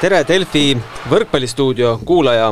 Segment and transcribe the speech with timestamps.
[0.00, 0.72] tere, Delfi
[1.10, 2.48] võrkpallistuudio kuulaja.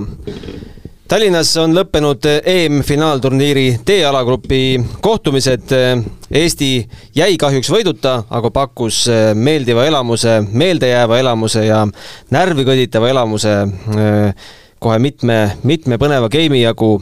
[1.08, 4.60] Tallinnas on lõppenud EM-finaalturniiri D-alagrupi
[5.00, 5.72] kohtumised.
[6.28, 6.68] Eesti
[7.16, 11.86] jäi kahjuks võiduta, aga pakkus meeldiva elamuse, meeldejääva elamuse ja
[12.36, 13.54] närvi kõditava elamuse
[14.78, 16.98] kohe mitme, mitme põneva geimi jagu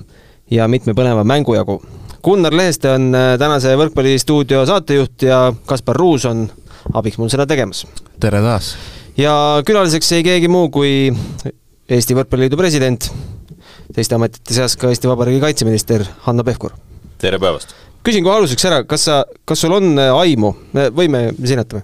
[0.51, 1.81] ja mitme põneva mängu jagu.
[2.23, 6.47] Gunnar Leheste on tänase võrkpallistuudio saatejuht ja Kaspar Ruus on
[6.95, 7.83] abiks mul seda tegemas.
[8.23, 8.77] tere taas!
[9.21, 11.09] Ja külaliseks ei keegi muu kui
[11.87, 13.09] Eesti Võrkpalliliidu president,
[13.95, 16.77] teiste ametite seas ka Eesti Vabariigi kaitseminister Hanno Pevkur.
[17.23, 17.75] tere päevast!
[18.07, 20.53] küsin kohe aluseks ära, kas sa, kas sul on aimu,
[20.95, 21.83] võime sinetame,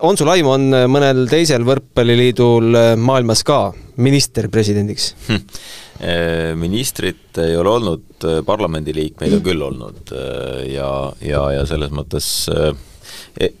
[0.00, 3.58] on sul aimu, on mõnel teisel võrkpalliliidul maailmas ka
[4.00, 5.42] minister presidendiks hm.?
[6.58, 10.14] ministrit ei ole olnud, parlamendiliikmeid on küll olnud
[10.72, 10.88] ja,
[11.22, 12.72] ja, ja selles mõttes E,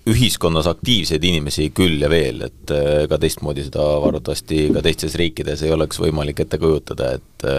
[0.08, 5.64] ühiskonnas aktiivseid inimesi küll ja veel, et ega e, teistmoodi seda arvatavasti ka teistes riikides
[5.64, 7.56] ei oleks võimalik ette kujutada, et e,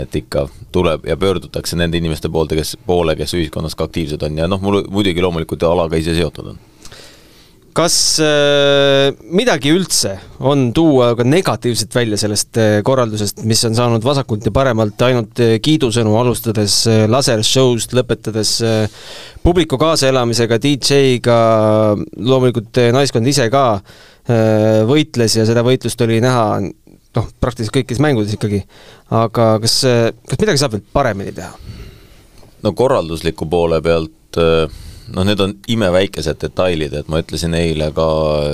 [0.00, 4.36] et ikka tuleb ja pöördutakse nende inimeste poolde, kes, poole, kes ühiskonnas ka aktiivsed on.
[4.38, 6.60] Ja noh, mul muidugi loomulikult alaga ise seotud on
[7.76, 14.04] kas äh, midagi üldse on tuua ka negatiivset välja sellest äh, korraldusest, mis on saanud
[14.04, 18.52] vasakult ja paremalt ainult äh, kiidusõnu, alustades lasershow'st, lõpetades
[19.44, 21.38] publiku kaasaelamisega, DJ-ga,
[22.18, 23.64] loomulikult naiskond ise ka
[24.86, 28.60] võitles ja seda võitlust oli näha noh, praktiliselt kõikides mängudes ikkagi.
[29.16, 29.80] aga kas,
[30.28, 31.50] kas midagi saab veel paremini teha?
[32.62, 38.08] no korraldusliku poole pealt äh noh, need on imeväikesed detailid, et ma ütlesin eile ka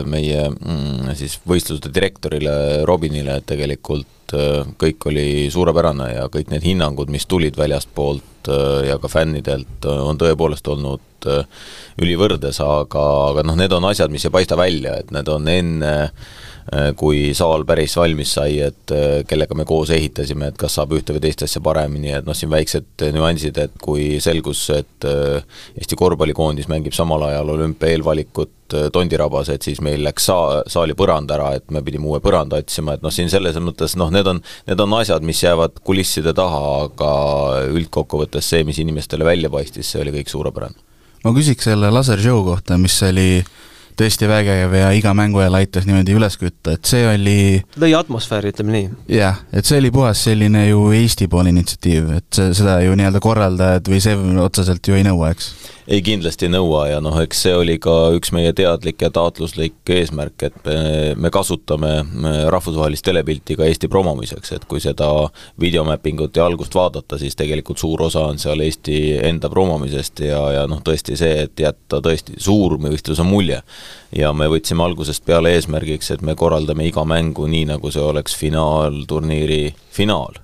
[0.08, 6.66] meie mm, siis võistluste direktorile Robinile, et tegelikult äh, kõik oli suurepärane ja kõik need
[6.66, 11.02] hinnangud, mis tulid väljastpoolt äh, ja ka fännidelt, äh, on tõepoolest olnud
[11.98, 15.94] ülivõrdes, aga, aga noh, need on asjad, mis ei paista välja, et need on enne
[16.04, 16.44] äh,
[16.98, 21.14] kui saal päris valmis sai, et äh, kellega me koos ehitasime, et kas saab ühte
[21.14, 25.45] või teist asja paremini, et noh, siin väiksed nüansid, et kui selgus, et äh,
[25.79, 28.52] Eesti korvpallikoondis mängib samal ajal olümpia eelvalikut
[28.92, 32.96] Tondirabas, et siis meil läks saa-, saali põrand ära, et me pidime uue põranda otsima,
[32.96, 36.64] et noh, siin selles mõttes noh, need on, need on asjad, mis jäävad kulisside taha,
[36.89, 37.13] aga
[37.70, 40.83] üldkokkuvõttes see, mis inimestele välja paistis, see oli kõik suurepärane.
[41.23, 43.55] ma küsiks selle lasershow kohta, mis oli äh,
[43.96, 47.39] tõesti vägev ja iga mängu ajal aitas niimoodi üles kütta, et see oli
[47.80, 48.90] lõi atmosfääri, ütleme nii.
[49.18, 53.23] jah, et see oli puhas selline ju Eesti poole initsiatiiv, et see, seda ju nii-öelda
[53.24, 55.55] korraldajad või see otseselt ju ei nõua, eks
[55.86, 59.92] ei, kindlasti ei nõua ja noh, eks see oli ka üks meie teadlik ja taotluslik
[59.95, 60.78] eesmärk, et me,
[61.27, 61.92] me kasutame
[62.51, 65.08] rahvusvahelist telepilti ka Eesti promomiseks, et kui seda
[65.63, 70.67] videomappingut ja algust vaadata, siis tegelikult suur osa on seal Eesti enda promomisest ja, ja
[70.70, 73.63] noh, tõesti see, et jätta tõesti suurvõistluse mulje.
[74.17, 78.36] Ja me võtsime algusest peale eesmärgiks, et me korraldame iga mängu nii, nagu see oleks
[78.39, 80.39] finaalturniiri finaal.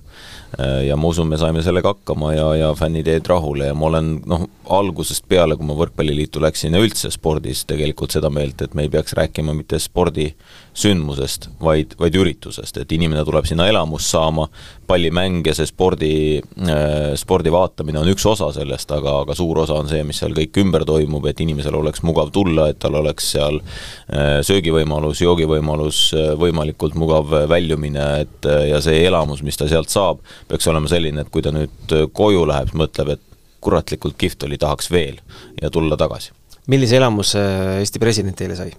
[0.59, 3.89] Äh, ja ma usun, me saime sellega hakkama ja, ja fännid jäid rahule ja ma
[3.89, 8.75] olen noh, algusest peale, kui ma Võrkpalliliitu läksin ja üldse spordis tegelikult seda meelt, et
[8.77, 14.47] me ei peaks rääkima mitte spordisündmusest, vaid, vaid üritusest, et inimene tuleb sinna elamust saama,
[14.87, 19.77] pallimäng ja see spordi äh,, spordi vaatamine on üks osa sellest, aga, aga suur osa
[19.79, 23.33] on see, mis seal kõik ümber toimub, et inimesel oleks mugav tulla, et tal oleks
[23.35, 29.91] seal äh, söögivõimalus, joogivõimalus äh,, võimalikult mugav väljumine, et ja see elamus, mis ta sealt
[29.91, 33.32] saab, peaks olema selline, et kui ta nüüd koju läheb, siis mõtleb, et
[33.63, 35.19] kuratlikult kihvt oli, tahaks veel
[35.61, 36.33] ja tulla tagasi.
[36.67, 37.43] millise elamuse
[37.79, 38.71] Eesti president teile sai?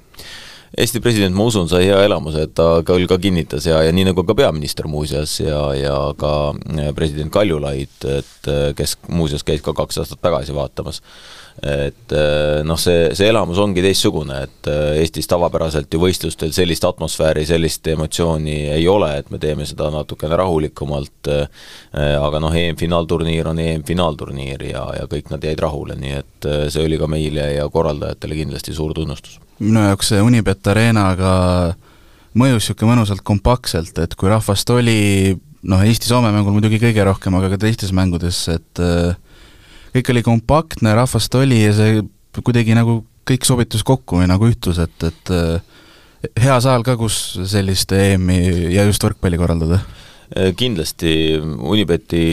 [0.75, 4.09] Eesti president, ma usun, sai hea elamuse, et ta küll ka kinnitas ja, ja nii
[4.09, 6.33] nagu ka peaminister muuseas ja, ja ka
[6.97, 10.99] president Kaljulaid, et kes muuseas käis ka kaks aastat tagasi vaatamas
[11.63, 16.85] et eh, noh, see, see elamus ongi teistsugune, et eh, Eestis tavapäraselt ju võistlustel sellist
[16.89, 21.47] atmosfääri, sellist emotsiooni ei ole, et me teeme seda natukene rahulikumalt, eh,
[22.19, 26.99] aga noh, EM-finaalturniir on EM-finaalturniir ja, ja kõik nad jäid rahule, nii et see oli
[27.01, 29.39] ka meile ja korraldajatele kindlasti suur tunnustus.
[29.63, 31.35] minu jaoks see Unibet Arenaga
[32.35, 37.55] mõjus niisugune mõnusalt kompaktselt, et kui rahvast oli noh, Eesti-Soome mängul muidugi kõige rohkem, aga
[37.55, 39.15] ka teistes mängudes, et äh,
[39.95, 42.03] kõik oli kompaktne, rahvast oli ja see
[42.43, 45.77] kuidagi nagu kõik sobitus kokku või nagu ühtus, et, et eh,
[46.45, 49.81] hea saal ka, kus sellist EM-i ja just võrkpalli korraldada.
[49.81, 50.04] Äh,
[50.59, 52.25] kindlasti Unibeti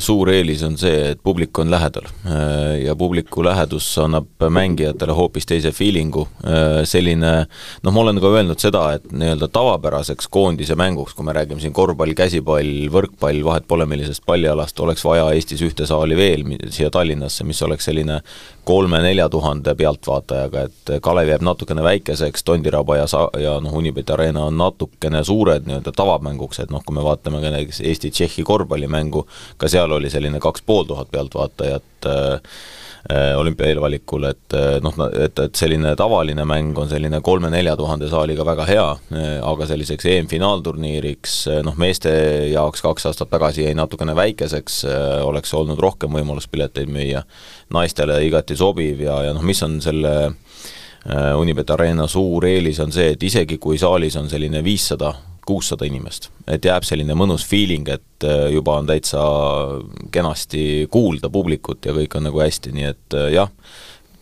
[0.00, 2.08] suur eelis on see, et publik on lähedal.
[2.24, 8.32] Äh, ja publiku lähedus annab mängijatele hoopis teise feeling'u, äh, selline noh, ma olen ka
[8.32, 13.68] öelnud seda, et nii-öelda tavapäraseks koondise mänguks, kui me räägime siin korvpall, käsipall, võrkpall, vahet
[13.68, 18.22] pole millisest pallialast, oleks vaja Eestis ühte saali veel siia Tallinnasse, mis oleks selline
[18.66, 24.48] kolme-nelja tuhande pealtvaatajaga, et Kalev jääb natukene väikeseks, Tondiraba ja sa-, ja noh, Unibet Arena
[24.50, 29.22] on natukene suured nii-öelda tavamänguks, et noh, kui me vaatame ka näiteks Eesti-Tšehhi korvpallimängu,
[29.56, 32.58] ka seal oli selline kaks pool tuhat pealtvaatajat äh,
[33.06, 38.08] Äh, olümpia eelvalikul, et äh, noh, et, et selline tavaline mäng on selline kolme-nelja tuhande
[38.10, 42.10] saaliga väga hea, äh, aga selliseks EM-finaalturniiriks noh, meeste
[42.50, 44.80] jaoks kaks aastat tagasi jäi natukene väikeseks,
[45.22, 47.22] oleks olnud rohkem võimalust pileteid müüa,
[47.76, 50.16] naistele igati sobiv ja, ja noh, mis on selle
[51.38, 55.12] Unibet Arena suur eelis on see, et isegi kui saalis on selline viissada
[55.46, 56.30] kuussada inimest.
[56.46, 59.22] et jääb selline mõnus feeling, et äh, juba on täitsa
[60.14, 63.50] kenasti kuulda publikut ja kõik on nagu hästi, nii et äh, jah,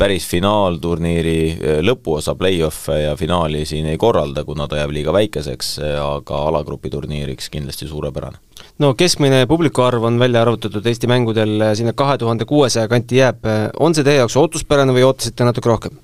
[0.00, 5.75] päris finaalturniiri äh, lõpuosa play-off'e ja finaali siin ei korralda, kuna ta jääb liiga väikeseks,
[6.00, 8.41] aga alagrupi turniiriks kindlasti suurepärane.
[8.79, 13.44] no keskmine publiku arv on välja arvutatud Eesti mängudel sinna kahe tuhande kuuesaja kanti jääb,
[13.81, 16.00] on see teie jaoks ootuspärane või ootasite natuke rohkem?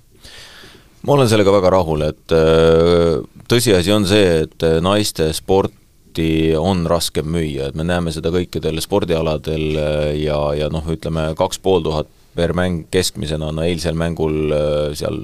[1.06, 3.18] Ma olen sellega väga rahul, et äh,
[3.48, 8.80] tõsiasi on see, et äh, naiste sporti on raskem müüa, et me näeme seda kõikidel
[8.84, 14.52] spordialadel äh, ja, ja noh, ütleme kaks pool tuhat per mäng keskmisena, no eilsel mängul
[14.94, 15.16] seal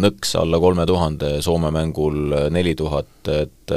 [0.00, 3.74] nõks alla kolme tuhande, Soome mängul neli tuhat, et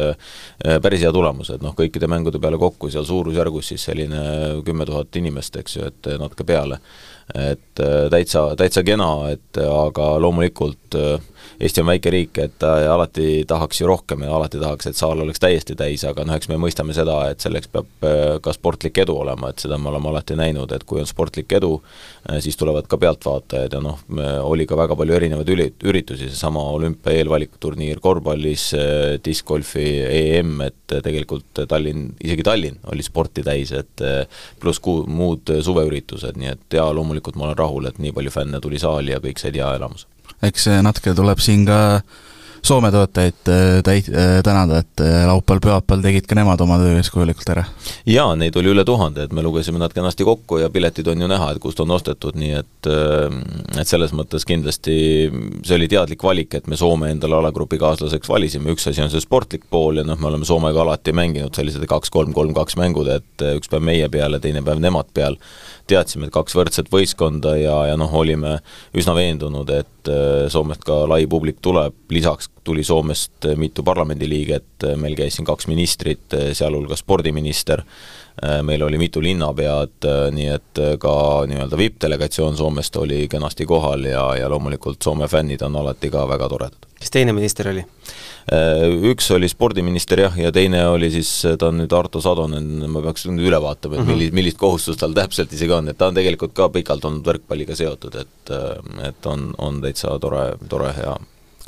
[0.79, 4.21] päris hea tulemus, et noh, kõikide mängude peale kokku seal suurusjärgus siis selline
[4.63, 6.79] kümme tuhat inimest, eks ju, et natuke peale.
[7.35, 11.19] et täitsa, täitsa kena, et aga loomulikult äh,
[11.59, 15.41] Eesti on väike riik, et alati tahaks ju rohkem ja alati tahaks, et saal oleks
[15.41, 19.17] täiesti täis, aga noh, eks me mõistame seda, et selleks peab äh, ka sportlik edu
[19.19, 21.73] olema, et seda me oleme alati näinud, et kui on sportlik edu,
[22.29, 23.99] äh, siis tulevad ka pealtvaatajad ja noh,
[24.47, 30.95] oli ka väga palju erinevaid üli-, üritusi, seesama olümpia eelvalikuturniir korvpallis, äh, diskgolfi EM, et
[31.09, 34.05] tegelikult Tallinn, isegi Tallinn oli sporti täis, et
[34.61, 38.63] pluss ku-, muud suveüritused, nii et jaa, loomulikult ma olen rahul, et nii palju fänne
[38.63, 40.07] tuli saali ja kõik said hea elamuse
[40.45, 41.79] eks natuke tuleb siin ka
[42.65, 47.51] Soome toetajaid äh, täit-, äh, tänada, et äh, laupäeval-pühapäeval tegid ka nemad oma töö eeskujulikult
[47.53, 47.63] ära.
[48.09, 51.29] jaa, neid oli üle tuhande, et me lugesime nad kenasti kokku ja piletid on ju
[51.31, 52.89] näha, et kust on ostetud, nii et
[53.79, 54.95] et selles mõttes kindlasti
[55.63, 59.23] see oli teadlik valik, et me Soome endale alagrupi kaaslaseks valisime, üks asi on see
[59.23, 63.83] sportlik pool ja noh, me oleme Soomega alati mänginud sellised kaks-kolm-kolm-kaks mängud, et üks päev
[63.87, 65.39] meie peal ja teine päev nemad peal,
[65.89, 68.59] teadsime, et kaks võrdset võistkonda ja, ja noh, olime
[68.97, 70.13] üsna veendunud, et
[70.49, 76.37] Soomest ka lai publik tuleb, lisaks tuli Soomest mitu parlamendiliiget, meil käis siin kaks ministrit,
[76.53, 77.81] sealhulgas spordiminister,
[78.63, 80.05] meil oli mitu linnapead,
[80.35, 81.13] nii et ka
[81.49, 86.49] nii-öelda VIP-delegatsioon Soomest oli kenasti kohal ja, ja loomulikult Soome fännid on alati ka väga
[86.49, 86.85] toredad.
[86.99, 87.83] kes teine minister oli?
[89.09, 93.27] Üks oli spordiminister jah, ja teine oli siis, ta on nüüd Arto Sadonen, ma peaks
[93.29, 94.13] nüüd üle vaatama, et mhm.
[94.13, 97.77] millist, millist kohustust tal täpselt isegi on, et ta on tegelikult ka pikalt olnud võrkpalliga
[97.77, 98.55] seotud, et
[99.09, 101.17] et on, on täitsa tore, tore hea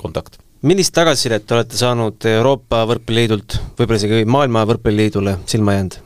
[0.01, 5.97] kontakt millist tagasisidet olete saanud Euroopa Võrkpalliliidult, võib-olla isegi Maailma Võrkpalliliidule silma jäänud?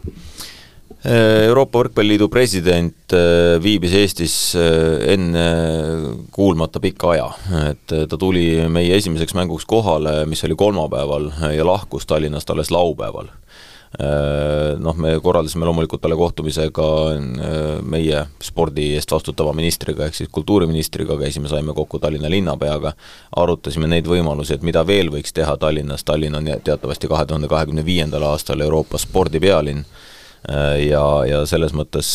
[1.05, 5.43] Euroopa Võrkpalliliidu president äh, viibis Eestis äh, enne
[6.33, 7.27] kuulmata pika aja,
[7.69, 12.73] et äh, ta tuli meie esimeseks mänguks kohale, mis oli kolmapäeval, ja lahkus Tallinnast alles
[12.73, 13.29] laupäeval
[13.99, 20.31] noh, me korraldasime loomulikult talle kohtumise ka äh, meie spordi eest vastutava ministriga, ehk siis
[20.35, 22.95] kultuuriministriga, käisime, saime kokku Tallinna linnapeaga,
[23.35, 27.85] arutasime neid võimalusi, et mida veel võiks teha Tallinnas, Tallinn on teatavasti kahe tuhande kahekümne
[27.85, 30.14] viiendal aastal Euroopa spordipealinn, äh,
[30.45, 32.09] ja, ja selles mõttes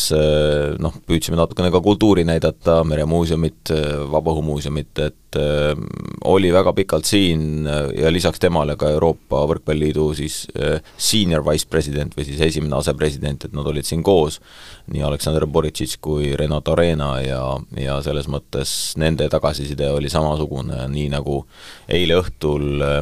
[0.79, 3.71] noh, püüdsime natukene ka kultuuri näidata, Meremuuseumit,
[4.11, 5.73] Vabaõhumuuseumit, et äh,
[6.23, 11.67] oli väga pikalt siin äh, ja lisaks temale ka Euroopa Võrkpalliliidu siis äh, senior vice
[11.69, 14.39] president või siis esimene asepresident, et nad olid siin koos,
[14.91, 17.41] nii Aleksandr Boritšitš kui Renato Arena ja,
[17.77, 21.41] ja selles mõttes nende tagasiside oli samasugune, nii nagu
[21.89, 23.01] eile õhtul äh,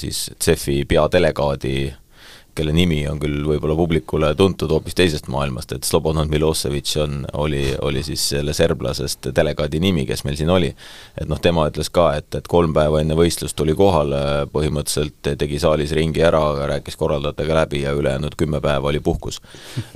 [0.00, 1.76] siis CEF-i peadelegaadi
[2.54, 7.62] kelle nimi on küll võib-olla publikule tuntud hoopis teisest maailmast, et Slobodan Milosevic on, oli,
[7.82, 10.70] oli siis selle serblasest delegaadi nimi, kes meil siin oli.
[11.20, 15.60] et noh, tema ütles ka, et, et kolm päeva enne võistlust tuli kohale, põhimõtteliselt tegi
[15.62, 16.42] saalis ringi ära,
[16.74, 19.40] rääkis korraldajatega läbi ja ülejäänud kümme päeva oli puhkus.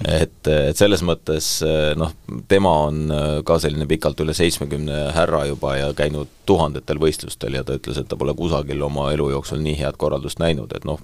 [0.06, 1.50] et, et selles mõttes
[1.98, 2.14] noh,
[2.48, 3.06] tema on
[3.46, 8.08] ka selline pikalt üle seitsmekümne härra juba ja käinud tuhandetel võistlustel ja ta ütles, et
[8.08, 11.02] ta pole kusagil oma elu jooksul nii head korraldust näinud, et noh,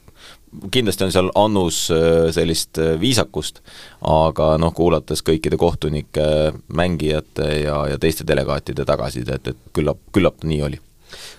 [0.70, 3.61] kindlasti on seal annus äh, sellist äh, viisakust,
[4.08, 6.26] aga noh, kuulates kõikide kohtunike,
[6.75, 10.80] mängijate ja, ja teiste delegaatide tagasisidet, et küllap, küllap nii oli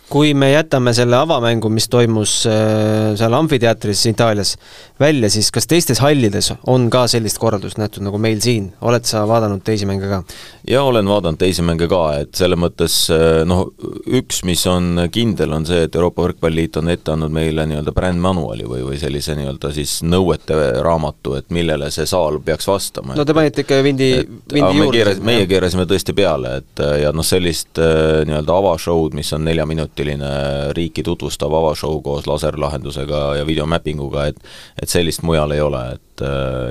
[0.10, 4.53] kui me jätame selle avamängu, mis toimus äh, seal amfiteatris Itaalias
[5.01, 9.24] välja, siis kas teistes hallides on ka sellist korraldust nähtud nagu meil siin, oled sa
[9.27, 10.22] vaadanud teisi mänge ka?
[10.70, 13.65] jaa, olen vaadanud teisi mänge ka, et selles mõttes äh, noh,
[14.05, 18.22] üks, mis on kindel, on see, et Euroopa Võrkpalliliit on ette andnud meile nii-öelda brand
[18.22, 23.17] manuali või, või sellise nii-öelda siis nõuete raamatu, et millele see saal peaks vastama.
[23.17, 24.12] no te panite ikka vindi,
[24.53, 25.17] vindi juurde.
[25.25, 31.53] meie keerasime tõesti peale, et ja noh, sellist nii-öelda avashow'd, mis on neljaminutiline riiki tutvustab
[31.53, 34.38] avashow koos laserlahendusega ja videomappinguga, et
[34.81, 36.24] et sellist mujal ei ole, et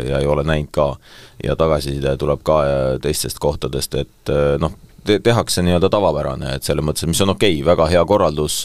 [0.08, 0.96] ja ei ole näinud ka.
[1.44, 2.62] ja tagasiside tuleb ka
[3.02, 4.72] teistest kohtadest, et noh,
[5.04, 8.64] te-, tehakse nii-öelda tavapärane, et selles mõttes, mis on okei okay,, väga hea korraldus,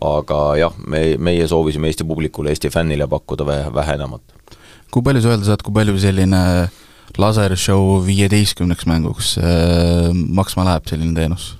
[0.00, 4.22] aga jah, me, meie soovisime Eesti publikule, Eesti fännile pakkuda vähe, vähe enamat.
[4.90, 6.42] kui palju sa öelda saad, kui palju selline
[7.18, 11.57] lasershow viieteistkümneks mänguks äh, maksma läheb, selline teenus?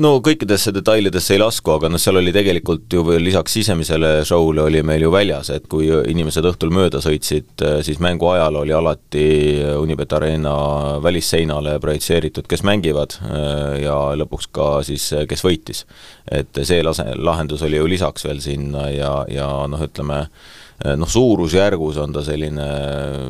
[0.00, 4.64] No kõikidesse detailidesse ei lasku, aga noh, seal oli tegelikult ju veel lisaks sisemisele show'le
[4.64, 9.26] oli meil ju väljas, et kui inimesed õhtul mööda sõitsid, siis mängu ajal oli alati
[9.80, 10.54] Unibet Arena
[11.04, 13.18] välisseinale projitseeritud, kes mängivad
[13.82, 15.84] ja lõpuks ka siis, kes võitis.
[16.30, 20.26] et see lase, lahendus oli ju lisaks veel sinna ja, ja noh, ütleme,
[20.71, 22.66] Eh, noh, suurusjärgus on ta selline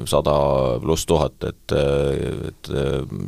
[0.09, 0.35] sada
[0.83, 1.75] pluss tuhat, et,
[2.49, 2.71] et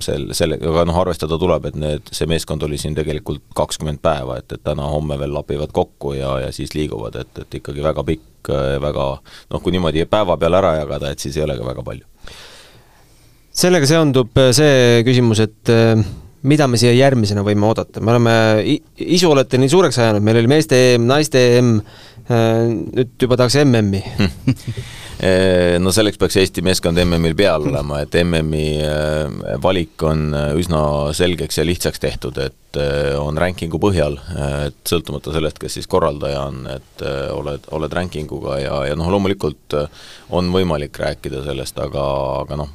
[0.04, 4.38] sel, selle, aga noh, arvestada tuleb, et need, see meeskond oli siin tegelikult kakskümmend päeva,
[4.40, 8.52] et, et täna-homme veel lapivad kokku ja, ja siis liiguvad, et, et ikkagi väga pikk
[8.80, 12.04] väga noh, kui niimoodi päeva peale ära jagada, et siis ei olegi väga palju.
[13.54, 15.72] sellega seondub see küsimus, et
[16.48, 18.34] mida me siia järgmisena võime oodata, me oleme,
[19.00, 21.70] isu olete nii suureks ajanud, meil oli meeste EM, naiste EM,
[22.28, 24.02] äh, nüüd juba tahaks MM-i
[25.24, 30.52] eh, no selleks peaks Eesti meeskond MM-il peal olema, et MM-i äh, valik on äh,
[30.60, 30.84] üsna
[31.16, 32.60] selgeks ja lihtsaks tehtud, et
[33.14, 34.16] on rankingu põhjal,
[34.64, 39.76] et sõltumata sellest, kes siis korraldaja on, et oled, oled rankinguga ja, ja noh, loomulikult
[40.34, 42.02] on võimalik rääkida sellest, aga,
[42.40, 42.72] aga noh,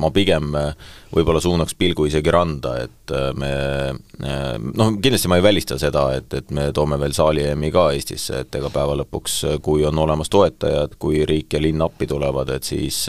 [0.00, 0.70] ma pigem äh,
[1.14, 3.50] võib-olla suunaks pilgu isegi randa, et äh, me
[3.90, 7.88] äh, noh, kindlasti ma ei välista seda, et, et me toome veel saali EM-i ka
[7.96, 12.52] Eestisse, et ega päeva lõpuks, kui on olemas toetajad, kui riik ja linn appi tulevad,
[12.54, 13.02] et siis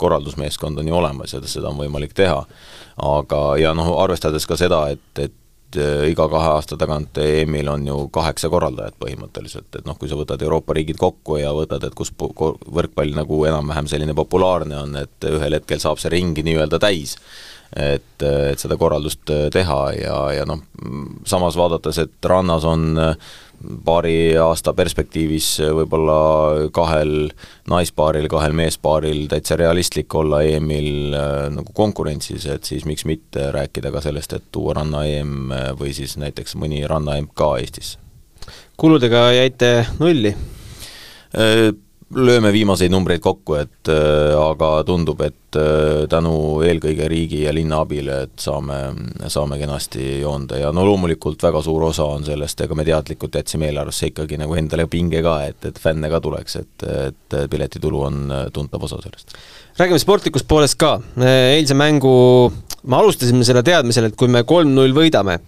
[0.00, 2.44] korraldusmeeskond on ju olemas ja seda on võimalik teha.
[3.00, 5.39] aga, ja noh, arvestades ka seda, et, et
[5.78, 10.42] iga kahe aasta tagant EM-il on ju kaheksa korraldajat põhimõtteliselt, et noh, kui sa võtad
[10.42, 15.58] Euroopa riigid kokku ja võtad, et kus võrkpall nagu enam-vähem selline populaarne on, et ühel
[15.60, 17.16] hetkel saab see ring nii-öelda täis,
[17.76, 20.64] et, et seda korraldust teha ja, ja noh,
[21.28, 23.30] samas vaadates, et rannas on äh,
[23.84, 27.30] paari aasta perspektiivis võib-olla kahel
[27.70, 33.92] naispaaril, kahel meespaaril täitsa realistlik olla EM-il äh, nagu konkurentsis, et siis miks mitte rääkida
[33.92, 37.98] ka sellest, et tuua ranna EM või siis näiteks mõni ranna MK Eestisse.
[38.80, 40.34] kuludega jäite nulli?
[42.10, 47.52] Äh, lööme viimaseid numbreid kokku, et äh, aga tundub, et äh, tänu eelkõige riigi ja
[47.54, 48.78] linna abile, et saame,
[49.30, 53.68] saame kenasti joonda ja no loomulikult väga suur osa on sellest, ega me teadlikult jätsime
[53.70, 58.34] eelarvesse ikkagi nagu endale pinge ka, et, et fänne ka tuleks, et, et piletitulu on
[58.52, 59.36] tuntav osa sellest.
[59.78, 62.14] räägime sportlikust poolest ka, eilse mängu
[62.90, 65.38] me alustasime selle teadmisel, et kui me kolm-null võidame,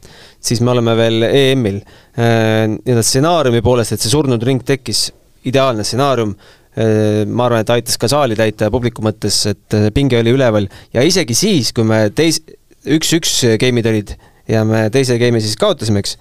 [0.40, 1.80] siis me oleme veel EM-il.
[2.12, 5.08] Äh, nii-öelda stsenaariumi poolest, et see surnud ring tekkis
[5.48, 6.34] ideaalne stsenaarium,
[6.76, 10.34] äh, ma arvan, et aitas ka saali täita ja publiku mõttes, et äh, pinge oli
[10.36, 10.68] üleval.
[10.94, 12.42] Ja isegi siis, kui me teis-,
[12.82, 14.16] üks-üks game'id olid
[14.50, 16.16] ja me teise game'i siis kaotasime, eks,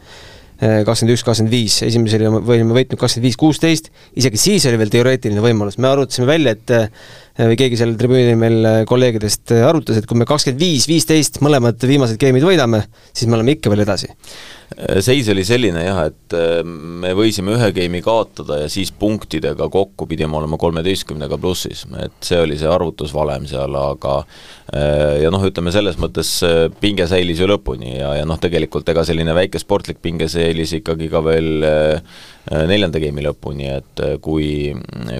[0.62, 4.94] äh, kakskümmend üks, kakskümmend viis, esimesel olime võitnud kakskümmend viis, kuusteist, isegi siis oli veel
[4.94, 6.76] teoreetiline võimalus, me arutasime välja, et
[7.42, 12.20] või keegi seal tribüünil meil kolleegidest arutas, et kui me kakskümmend viis, viisteist mõlemad viimased
[12.22, 14.12] game'id võidame, siis me oleme ikka veel edasi
[15.04, 20.08] seis oli selline jah, et äh, me võisime ühe game'i kaotada ja siis punktidega kokku
[20.08, 25.74] pidime olema kolmeteistkümnega plussis, et see oli see arvutusvalem seal, aga äh, ja noh, ütleme
[25.76, 30.00] selles mõttes äh, pinge säilis ju lõpuni ja, ja noh, tegelikult ega selline väike sportlik
[30.02, 31.52] pinge säilis ikkagi ka veel
[32.50, 34.72] neljanda game'i lõpuni, et kui,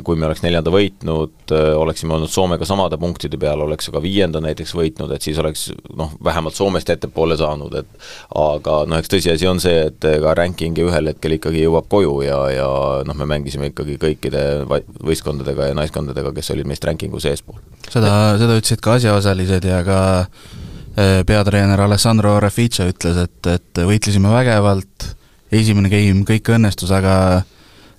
[0.06, 4.74] kui me oleks neljanda võitnud, oleksime olnud Soomega samade punktide peal, oleks ka viienda näiteks
[4.78, 8.10] võitnud, et siis oleks noh, vähemalt Soomest ettepoole saanud, et
[8.42, 12.18] aga noh, eks tõsiasi asi on see, et ega ranking ühel hetkel ikkagi jõuab koju
[12.26, 12.68] ja, ja
[13.08, 14.44] noh, me mängisime ikkagi kõikide
[15.02, 17.58] võistkondadega ja naiskondadega, kes olid meist rankingu seespool.
[17.88, 24.32] seda, seda ütlesid ka asjaosalised ja ka äh, peatreener Alessandro Refice ütles, et, et võitlesime
[24.34, 25.12] vägevalt,
[25.52, 27.44] esimene game kõik õnnestus, aga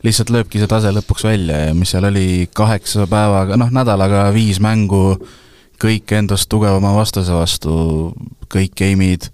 [0.02, 4.58] lihtsalt lööbki see tase lõpuks välja ja mis seal oli kaheksa päevaga, noh nädalaga viis
[4.62, 5.18] mängu,
[5.82, 8.12] kõik endast tugevama vastase vastu,
[8.52, 9.28] kõik game'id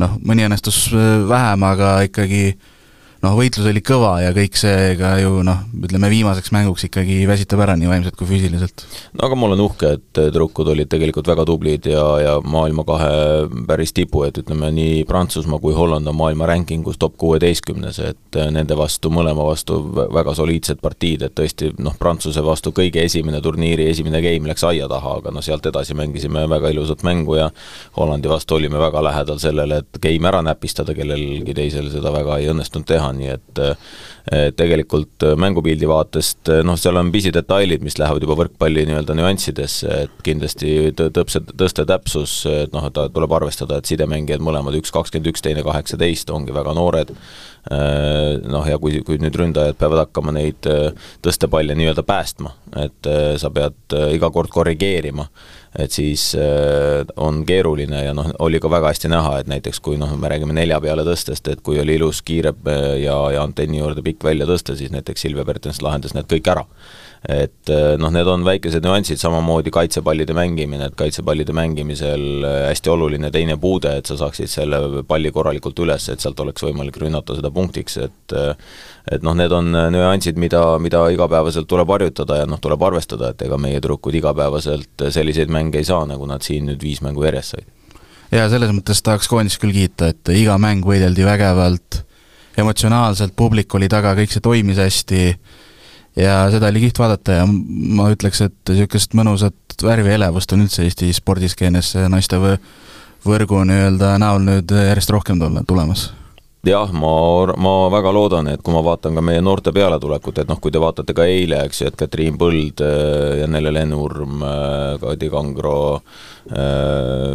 [0.00, 0.86] noh, mõni õnnestus
[1.28, 2.54] vähem, aga ikkagi
[3.24, 7.62] noh, võitlus oli kõva ja kõik see ka ju noh, ütleme viimaseks mänguks ikkagi väsitab
[7.64, 8.84] ära nii vaimselt kui füüsiliselt.
[9.16, 13.10] no aga ma olen uhke, et tüdrukud olid tegelikult väga tublid ja, ja maailma kahe
[13.68, 18.76] päris tipu, et ütleme nii Prantsusmaa kui Holland on maailma rankingus top kuueteistkümnes, et nende
[18.78, 24.20] vastu, mõlema vastu väga soliidsed partiid, et tõesti noh, Prantsuse vastu kõige esimene turniiri esimene
[24.24, 27.50] game läks aia taha, aga noh, sealt edasi mängisime väga ilusat mängu ja
[27.96, 32.50] Hollandi vastu olime väga lähedal sellele, et game ära näpistada, kellelgi teisel seda väga ei
[32.52, 33.62] õnnestunud teha, nii et
[34.56, 40.94] tegelikult mängupildi vaatest noh, seal on pisidetailid, mis lähevad juba võrkpalli nii-öelda nüanssidesse, et kindlasti
[40.96, 45.64] tõpse, tõste täpsus, et noh, ta tuleb arvestada, et sidemängijad mõlemad, üks kakskümmend üks, teine
[45.66, 47.12] kaheksateist, ongi väga noored,
[47.64, 50.66] noh ja kui, kui nüüd ründajad peavad hakkama neid
[51.24, 52.52] tõstepalle nii-öelda päästma,
[52.84, 53.08] et
[53.40, 55.24] sa pead iga kord korrigeerima
[55.78, 59.98] et siis äh, on keeruline ja noh, oli ka väga hästi näha, et näiteks kui
[59.98, 63.80] noh, me räägime nelja peale tõstest, et kui oli ilus kiire äh, ja, ja antenni
[63.80, 66.62] juurde pikk välja tõsta, siis näiteks Silvia Pertens lahendas need kõik ära.
[67.24, 73.32] Et äh, noh, need on väikesed nüansid, samamoodi kaitsepallide mängimine, et kaitsepallide mängimisel hästi oluline
[73.34, 77.50] teine puude, et sa saaksid selle palli korralikult üles, et sealt oleks võimalik rünnata seda
[77.54, 78.34] punktiks, et
[79.12, 83.42] et noh, need on nüansid, mida, mida igapäevaselt tuleb harjutada ja noh, tuleb arvestada, et
[83.44, 87.56] ega meie tüdrukud igapäevaselt selliseid mänge ei saa, nagu nad siin nüüd viis mängu järjest
[87.56, 87.68] said.
[88.32, 92.00] jaa, selles mõttes tahaks koondist küll kiita, et iga mäng võideldi vägevalt,
[92.56, 95.22] emotsionaalselt, publik oli taga, kõik see toimis hästi
[96.16, 100.64] ja seda oli kihvt vaadata ja ma ütleks, et niisugust mõnusat värvi ja elevust on
[100.64, 102.40] üldse Eesti spordiskeenes naiste
[103.24, 106.12] võrgu nii-öelda näol nüüd järjest rohkem tulla, tulemas
[106.66, 110.60] jah, ma, ma väga loodan, et kui ma vaatan ka meie noorte pealetulekut, et noh,
[110.62, 115.30] kui te vaatate ka eile, eks ju, et Katriin Põld, äh, Janele Lennurm, äh, Kadi
[115.32, 115.76] Kangro
[116.50, 117.34] äh,,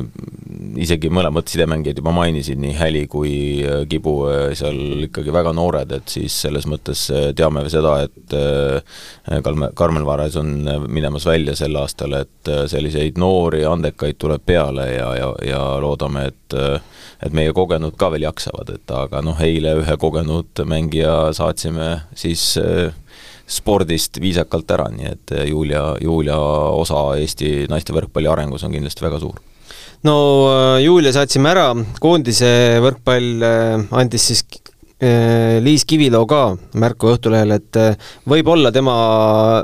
[0.79, 3.33] isegi mõlemad sidemängijad juba mainisid, nii Häli kui
[3.65, 4.15] äh, Kibu
[4.57, 7.07] seal ikkagi väga noored, et siis selles mõttes
[7.37, 8.37] teame seda, et
[9.45, 10.55] Kalme, Karmen Vares on
[10.89, 16.57] minemas välja sel aastal, et selliseid noori andekaid tuleb peale ja, ja, ja loodame, et
[17.23, 22.53] et meie kogenud ka veel jaksavad, et aga noh, eile ühe kogenud mängija saatsime siis
[22.61, 22.93] äh,
[23.49, 29.05] spordist viisakalt ära, nii et äh, Julia, Julia osa Eesti naiste võrkpalli arengus on kindlasti
[29.05, 29.41] väga suur.
[30.07, 30.15] No
[30.47, 32.51] äh, Julia saatsime ära, koondise
[32.85, 33.47] võrkpall
[33.99, 34.45] andis siis
[35.63, 36.41] Liis Kiviloo ka
[36.75, 37.77] märku Õhtulehel, et
[38.27, 38.95] võib-olla tema,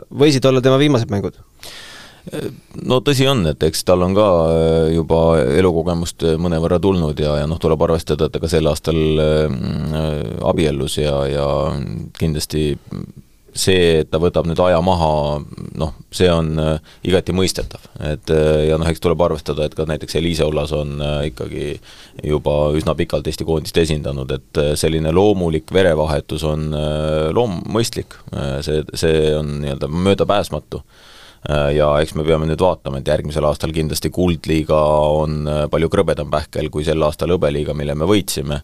[0.08, 1.36] võisid olla tema viimased mängud
[2.86, 5.20] no tõsi on, et eks tal on ka äh, juba
[5.60, 9.46] elukogemust äh, mõnevõrra tulnud ja, ja noh, tuleb arvestada, et ta ka sel aastal äh,
[10.46, 11.46] abiellus ja, ja
[12.18, 12.72] kindlasti
[13.56, 15.38] see, et ta võtab nüüd aja maha,
[15.80, 16.58] noh, see on
[17.08, 17.86] igati mõistetav.
[18.04, 18.34] et
[18.68, 21.78] ja noh, eks tuleb arvestada, et ka näiteks Eliise Ullas on ikkagi
[22.20, 26.68] juba üsna pikalt Eesti koondist esindanud, et selline loomulik verevahetus on
[27.32, 28.20] loom-, mõistlik,
[28.68, 30.84] see, see on nii-öelda möödapääsmatu
[31.50, 34.82] ja eks me peame nüüd vaatama, et järgmisel aastal kindlasti Kuldliiga
[35.14, 38.62] on äh, palju krõbedam pähkel kui sel aastal hõbeliiga, mille me võitsime,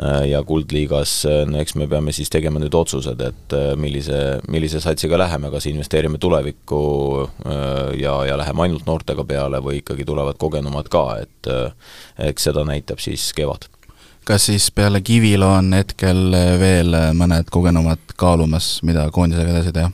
[0.00, 1.12] äh, ja Kuldliigas
[1.62, 6.80] eks me peame siis tegema nüüd otsused, et millise, millise satsiga läheme, kas investeerime tulevikku
[8.00, 11.50] ja, ja läheme ainult noortega peale või ikkagi tulevad kogenumad ka, et
[12.30, 13.70] eks seda näitab siis kevad
[14.26, 19.92] kas siis peale Kivilo on hetkel veel mõned kogenumad kaalumas, mida koondisega edasi teha?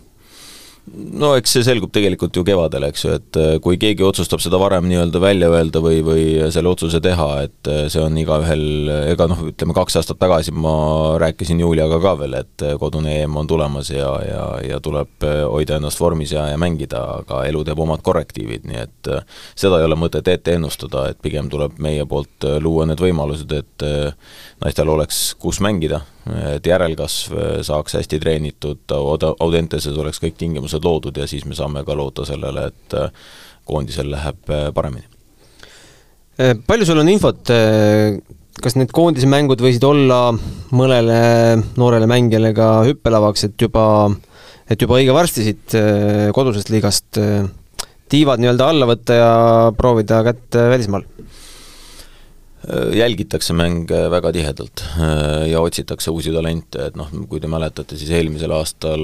[0.93, 4.59] No eks see selgub tegelikult ju kevadel, eks ju, et äh, kui keegi otsustab seda
[4.61, 8.65] varem nii-öelda välja öelda või, või selle otsuse teha, et äh, see on igaühel,
[9.13, 10.75] ega noh, ütleme kaks aastat tagasi ma
[11.23, 15.79] rääkisin Juliaga ka veel, et äh, kodune EM on tulemas ja, ja, ja tuleb hoida
[15.81, 19.13] ennast vormis ja, ja mängida, aga elu teeb omad korrektiivid, nii et
[19.59, 23.87] seda ei ole mõtet ette ennustada, et pigem tuleb meie poolt luua need võimalused, et
[24.63, 28.95] naistel oleks kus mängida, et järelkasv saaks hästi treenitud,
[29.33, 33.11] Audenteses oleks kõik tingimused loodud ja siis me saame ka loota sellele, et äh,
[33.69, 35.09] koondisel läheb äh, paremini.
[36.39, 37.51] Äh, palju sul on infot,
[38.63, 40.21] kas need koondise mängud võisid olla
[40.75, 41.19] mõnele
[41.81, 43.87] noorele mängijale ka hüppelavaks, et juba,
[44.71, 45.77] et juba õige varsti siit
[46.37, 47.19] kodusest liigast
[48.13, 49.33] tiivad nii-öelda alla võtta ja
[49.75, 51.09] proovida kätt välismaal?
[52.71, 57.97] Äh, jälgitakse mänge väga tihedalt äh, ja otsitakse uusi talente, et noh, kui te mäletate,
[57.99, 59.03] siis eelmisel aastal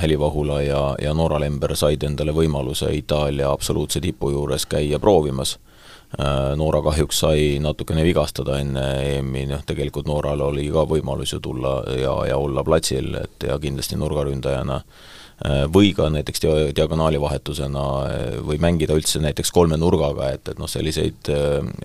[0.00, 4.98] Heli ähm, Vahula ja, ja Noora Lember said endale võimaluse Itaalia absoluutse tipu juures käia
[4.98, 5.60] proovimas.
[6.18, 11.38] Äh, Noora kahjuks sai natukene vigastada enne EM-i, noh tegelikult Nooral oli ka võimalus ju
[11.44, 14.80] tulla ja, ja olla platsil, et ja kindlasti nurgaründajana
[15.46, 17.84] või ka näiteks dia-, diagonaalivahetusena
[18.46, 21.30] või mängida üldse näiteks kolme nurgaga, et, et noh, selliseid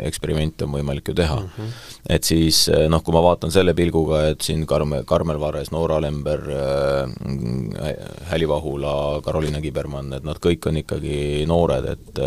[0.02, 1.50] eksperimente on võimalik ju teha mm.
[1.58, 1.76] -hmm.
[2.18, 6.42] et siis noh, kui ma vaatan selle pilguga, et siin Karmel, Karmel Vares, Noora Lember
[6.50, 7.94] äh,,
[8.32, 12.24] Häli Vahula, Karoliina Kibermann, et nad kõik on ikkagi noored, et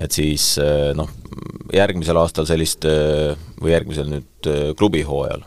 [0.00, 0.54] et siis
[0.94, 1.08] noh,
[1.72, 5.42] järgmisel aastal sellist või järgmisel nüüd klubihooajal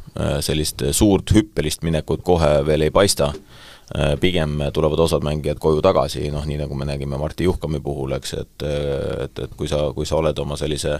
[0.45, 3.72] sellist suurt hüppelist minekut kohe veel ei paista Äh,
[4.19, 8.34] pigem tulevad osad mängijad koju tagasi, noh nii nagu me nägime Martti Juhkami puhul, eks,
[8.41, 10.95] et et, et kui sa, kui sa oled oma sellise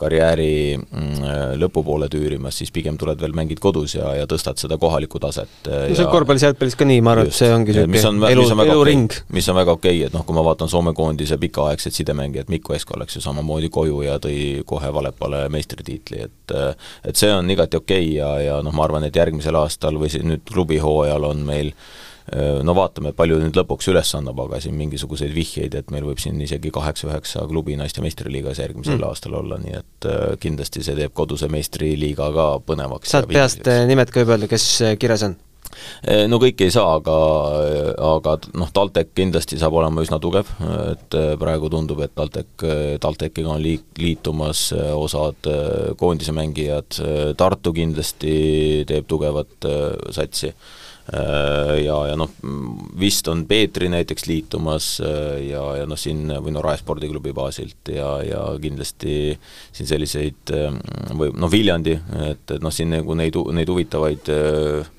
[0.00, 5.20] karjääri mm, lõpupoole tüürimas, siis pigem tuled veel, mängid kodus ja, ja tõstad seda kohalikku
[5.20, 5.52] taset.
[5.68, 9.20] no see on korvpallis, jalgpallis ka nii, ma arvan, et see ongi niisugune elu, eluring.
[9.36, 12.76] mis on väga okei okay,, et noh, kui ma vaatan Soome koondise pikaaegset sidemängijat, Mikko
[12.78, 16.56] Esko läks ju samamoodi koju ja tõi kohe Valepale meistritiitli, et
[17.04, 20.08] et see on igati okei okay ja, ja noh, ma arvan, et järgmisel aastal või
[20.24, 22.09] nüüd klubihooajal on meil Äh,
[22.64, 26.38] no vaatame, palju nüüd lõpuks üles annab, aga siin mingisuguseid vihjeid, et meil võib siin
[26.44, 29.10] isegi kaheksa-üheksa klubi naiste meistriliigas järgmisel mm.
[29.10, 33.12] aastal olla, nii et äh, kindlasti see teeb koduse meistriliiga ka põnevaks.
[33.12, 35.38] saad peast äh, nimed ka juba öelda, kes kirjas on?
[36.28, 37.16] no kõiki ei saa, aga,
[38.02, 40.50] aga noh, TalTech kindlasti saab olema üsna tugev,
[40.90, 42.64] et praegu tundub, et TalTech,
[43.00, 45.46] TalTechiga on liik-, liitumas osad
[46.00, 46.98] koondise mängijad,
[47.38, 48.34] Tartu kindlasti
[48.90, 49.70] teeb tugevat
[50.10, 50.79] satsi Äh,
[51.10, 52.30] ja, ja noh,
[53.00, 57.90] vist on Peetri näiteks liitumas äh, ja, ja noh, siin või no Rae spordiklubi baasilt
[57.94, 59.14] ja, ja kindlasti
[59.72, 60.70] siin selliseid äh,
[61.16, 61.96] või noh, Viljandi,
[62.30, 64.92] et, et noh, siin nagu neid, neid huvitavaid äh,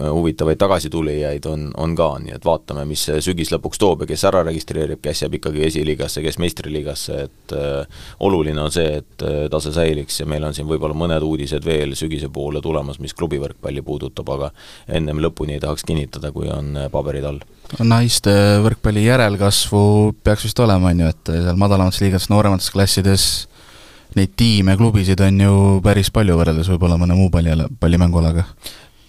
[0.00, 4.24] huvitavaid tagasitulijaid on, on ka, nii et vaatame, mis see sügis lõpuks toob ja kes
[4.30, 9.40] ära registreerib, kes jääb ikkagi esiliigasse, kes meistriliigasse, et äh, oluline on see, et äh,
[9.50, 13.40] tase säiliks ja meil on siin võib-olla mõned uudised veel sügise poole tulemas, mis klubi
[13.42, 14.52] võrkpalli puudutab, aga
[14.86, 17.42] ennem lõpuni ei tahaks kinnitada, kui on äh, paberid all.
[17.82, 18.32] naiste
[18.64, 19.84] võrkpalli järelkasvu
[20.24, 23.30] peaks vist olema, on ju, et seal madalamates liigates, nooremates klassides
[24.16, 28.46] neid tiime, klubisid on ju päris palju võrreldes võib-olla mõne muu palli, pallimängualaga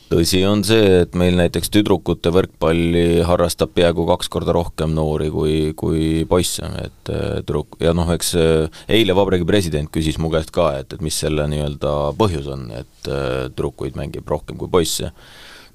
[0.10, 5.56] tõsi on see, et meil näiteks tüdrukute võrkpalli harrastab peaaegu kaks korda rohkem noori kui,
[5.78, 10.54] kui poisse, et äh, tüdruk, ja noh, eks äh, eile Vabariigi President küsis mu käest
[10.56, 15.13] ka, et, et mis selle nii-öelda põhjus on, et äh, tüdrukuid mängib rohkem kui poisse.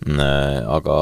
[0.04, 0.94] Aga,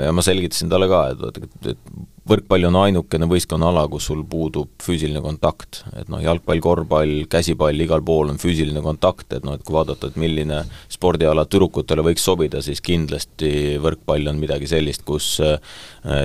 [0.00, 4.72] ja ma selgitasin talle ka, et, et, et võrkpall on ainukene võistkonnaala, kus sul puudub
[4.82, 9.62] füüsiline kontakt, et noh, jalgpall, korvpall, käsipall, igal pool on füüsiline kontakt, et noh, et
[9.66, 10.62] kui vaadata, et milline
[10.92, 15.60] spordiala tüdrukutele võiks sobida, siis kindlasti võrkpall on midagi sellist, kus äh,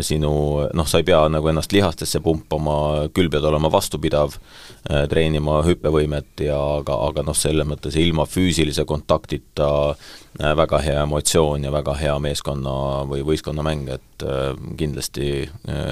[0.06, 0.34] sinu
[0.74, 4.40] noh, sa ei pea nagu ennast lihastesse pumpama, küll pead olema vastupidav,
[4.90, 11.06] äh, treenima hüppevõimet ja aga, aga noh, selles mõttes ilma füüsilise kontaktita äh, väga hea
[11.06, 14.08] emotsioon ja väga hea meeskonna või võistkonnamäng, et
[14.78, 15.48] kindlasti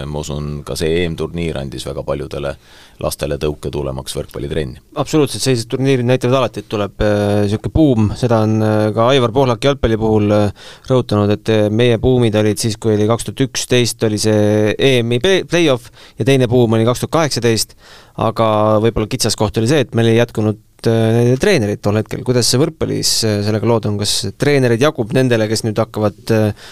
[0.06, 2.56] ma usun, ka see EM-turniir andis väga paljudele
[3.00, 4.82] lastele tõuke tulemaks võrkpallitrenni.
[5.00, 9.34] absoluutselt, sellised turniirid näitavad alati, et tuleb niisugune äh, buum, seda on äh, ka Aivar
[9.36, 13.46] Pohlak jalgpalli puhul äh, rõhutanud, et äh, meie buumid olid siis, kui oli kaks tuhat
[13.48, 17.76] üksteist, oli see EM-i play-off ja teine buum oli kaks tuhat kaheksateist,
[18.20, 18.50] aga
[18.84, 23.40] võib-olla kitsaskoht oli see, et meil ei jätkunud äh, treenerid tol hetkel, kuidas võrkpallis äh,
[23.48, 26.20] sellega lood on, kas treenereid jagub nendele, kes nüüd hakkavad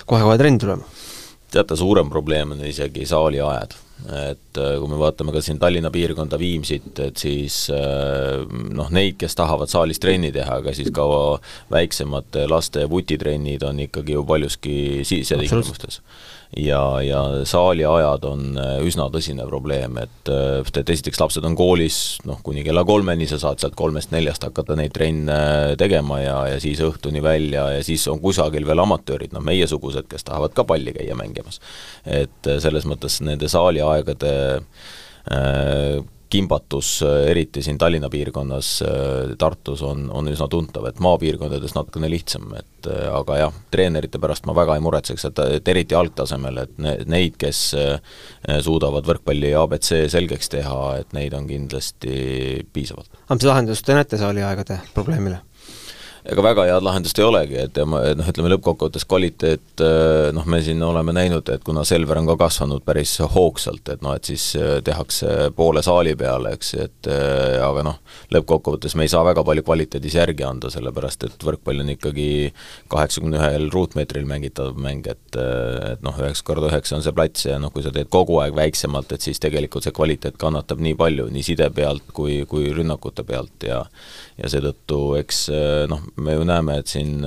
[0.09, 0.97] kohe-kohe trenni tulema?
[1.51, 3.75] Teate, suurem probleem on isegi saaliajad.
[4.05, 8.45] Et äh, kui me vaatame ka siin Tallinna piirkonda, Viimsit, et siis äh,
[8.77, 11.07] noh, neid, kes tahavad saalis trenni teha, aga siis ka
[11.73, 16.01] väiksemate laste vutitrennid on ikkagi ju paljuski sisetingimustes
[16.55, 22.39] ja, ja saaliajad on äh, üsna tõsine probleem, et, et esiteks lapsed on koolis noh,
[22.45, 25.39] kuni kella kolmeni, sa saad sealt kolmest-neljast hakata neid trenne
[25.79, 30.27] tegema ja, ja siis õhtuni välja ja siis on kusagil veel amatöörid, noh meiesugused, kes
[30.27, 31.59] tahavad ka palli käia mängimas.
[32.05, 33.86] et selles mõttes nende saaliaegade
[34.27, 35.97] äh,
[36.27, 36.89] kimbatus,
[37.29, 38.71] eriti siin Tallinna piirkonnas,
[39.39, 44.55] Tartus on, on üsna tuntav, et maapiirkondades natukene lihtsam, et aga jah, treenerite pärast ma
[44.57, 47.61] väga ei muretseks, et, et eriti algtasemel, et ne-, neid, kes
[48.65, 52.17] suudavad võrkpalli abc selgeks teha, et neid on kindlasti
[52.75, 53.23] piisavalt.
[53.31, 55.39] mis lahendust te näete saaliaegade probleemile?
[56.27, 60.47] Ega väga head lahendust ei olegi, et ja ma, noh, ütleme lõppkokkuvõttes kvaliteet äh, noh,
[60.49, 64.27] me siin oleme näinud, et kuna Selver on ka kasvanud päris hoogsalt, et noh, et
[64.27, 67.99] siis äh, tehakse poole saali peale, eks, et äh, aga noh,
[68.35, 72.27] lõppkokkuvõttes me ei saa väga palju kvaliteedis järgi anda, sellepärast et võrkpall on ikkagi
[72.91, 77.57] kaheksakümne ühel ruutmeetril mängitav mäng, et et noh, üheksa korda üheksa on see plats ja
[77.61, 81.27] noh, kui sa teed kogu aeg väiksemalt, et siis tegelikult see kvaliteet kannatab nii palju,
[81.31, 83.83] nii side pealt kui, kui rünnakute pealt ja
[84.37, 85.47] ja seetõttu eks
[85.89, 87.25] noh, me ju näeme, et siin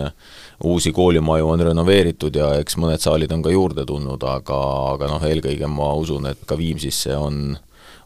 [0.64, 4.60] uusi koolimaju on renoveeritud ja eks mõned saalid on ka juurde tulnud, aga,
[4.94, 7.58] aga noh, eelkõige ma usun, et ka Viimsisse on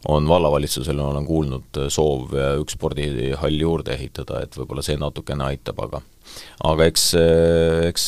[0.07, 6.01] on vallavalitsusel, olen kuulnud, soov üks spordihall juurde ehitada, et võib-olla see natukene aitab, aga
[6.69, 7.07] aga eks,
[7.89, 8.05] eks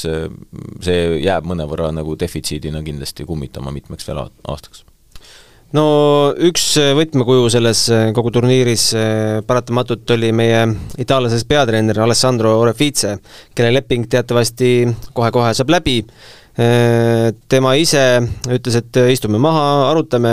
[0.86, 4.86] see jääb mõnevõrra nagu defitsiidina kindlasti kummitama mitmeks veel aastaks
[5.76, 5.86] no
[6.48, 6.66] üks
[6.98, 10.64] võtmekuju selles eh, kogu turniiris eh, paratamatult oli meie
[11.04, 13.18] itaallasest peatreener Alessandro Orefice,
[13.56, 14.72] kelle leping teatavasti
[15.14, 16.02] kohe-kohe saab läbi.
[16.58, 18.02] Tema ise
[18.50, 20.32] ütles, et istume maha, arutame,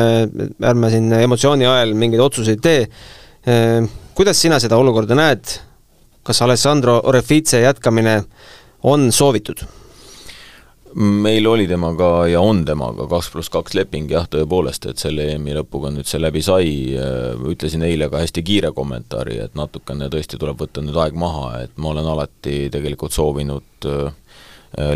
[0.65, 2.87] ärme siin emotsiooni ajal mingeid otsuseid tee.
[4.17, 5.59] kuidas sina seda olukorda näed?
[6.25, 8.23] kas Alessandro Orefice jätkamine
[8.89, 9.67] on soovitud?
[10.95, 15.57] Meil oli temaga ja on temaga kaks pluss kaks leping jah, tõepoolest, et selle EM-i
[15.57, 16.69] lõpuga nüüd see läbi sai,
[17.51, 21.75] ütlesin eile ka hästi kiire kommentaari, et natukene tõesti tuleb võtta nüüd aeg maha, et
[21.77, 24.24] ma olen alati tegelikult soovinud äh, Äh,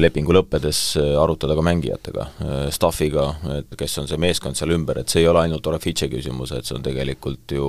[0.00, 3.26] lepingu lõppedes äh, arutada ka mängijatega, äh, staff'iga,
[3.58, 6.66] et kes on see meeskond seal ümber, et see ei ole ainult Orefice küsimus, et
[6.66, 7.68] see on tegelikult ju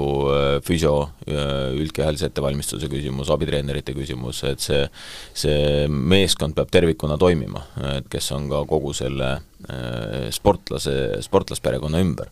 [0.65, 0.93] füsio,
[1.29, 4.81] üldkehalise ettevalmistuse küsimus, abitreenerite küsimus, et see
[5.37, 7.61] see meeskond peab tervikuna toimima,
[7.95, 9.35] et kes on ka kogu selle
[10.33, 10.95] sportlase,
[11.25, 12.31] sportlasperekonna ümber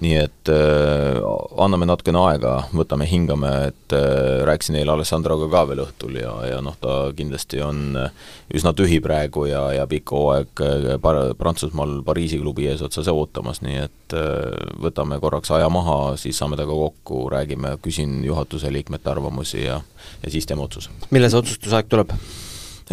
[0.00, 1.18] nii et äh,
[1.60, 6.60] anname natukene aega, võtame, hingame, et äh, rääkisin eile Alessandroga ka veel õhtul ja, ja
[6.64, 8.14] noh, ta kindlasti on äh,
[8.56, 13.82] üsna tühi praegu ja, ja pikk hooaeg äh, par-, Prantsusmaal Pariisi klubi eesotsas ootamas, nii
[13.84, 14.48] et äh,
[14.82, 19.82] võtame korraks aja maha, siis saame temaga kokku, räägime, küsin juhatuse liikmete arvamusi ja,
[20.24, 20.90] ja siis teeme otsuse.
[21.10, 22.16] millal see otsustusaeg tuleb?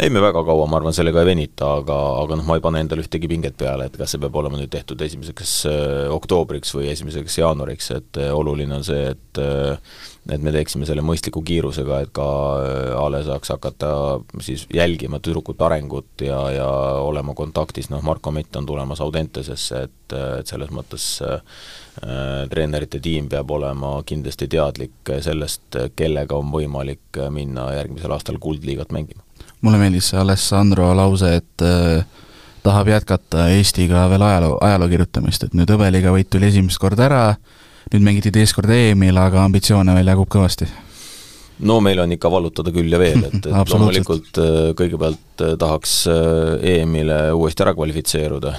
[0.00, 2.80] Ei, me väga kaua, ma arvan, sellega ei venita, aga, aga noh, ma ei pane
[2.80, 6.88] endale ühtegi pinget peale, et kas see peab olema nüüd tehtud esimeseks äh, oktoobriks või
[6.92, 9.98] esimeseks jaanuariks, et äh, oluline on see, et äh,
[10.30, 12.24] et me teeksime selle mõistliku kiirusega, et ka
[12.94, 13.92] A Le saaks hakata
[14.44, 16.66] siis jälgima tüdrukute arengut ja, ja
[17.02, 21.08] olema kontaktis, noh, Marko Mett on tulemas Audentesesse, et, et selles mõttes
[22.52, 29.24] treenerite tiim peab olema kindlasti teadlik sellest, kellega on võimalik minna järgmisel aastal Kuldliigat mängima
[29.60, 32.04] mulle meeldis see Alessandro lause, et äh,
[32.64, 37.24] tahab jätkata Eestiga veel ajaloo, ajaloo kirjutamist, et nüüd hõbeliga võit tuli esimest korda ära,
[37.92, 40.68] nüüd mängiti teist korda EM-il, aga ambitsioone veel jagub kõvasti.
[41.60, 45.96] No meil on ikka vallutada küll ja veel, et, et loomulikult äh, kõigepealt äh, tahaks
[46.08, 48.54] äh, EM-ile uuesti ära kvalifitseeruda,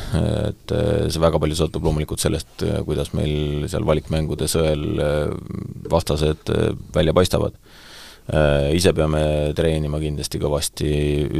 [0.51, 0.75] et
[1.09, 4.85] see väga palju sõltub loomulikult sellest, kuidas meil seal valikmängude sõel
[5.91, 6.51] vastased
[6.93, 7.57] välja paistavad
[8.71, 9.21] ise peame
[9.55, 10.89] treenima kindlasti kõvasti,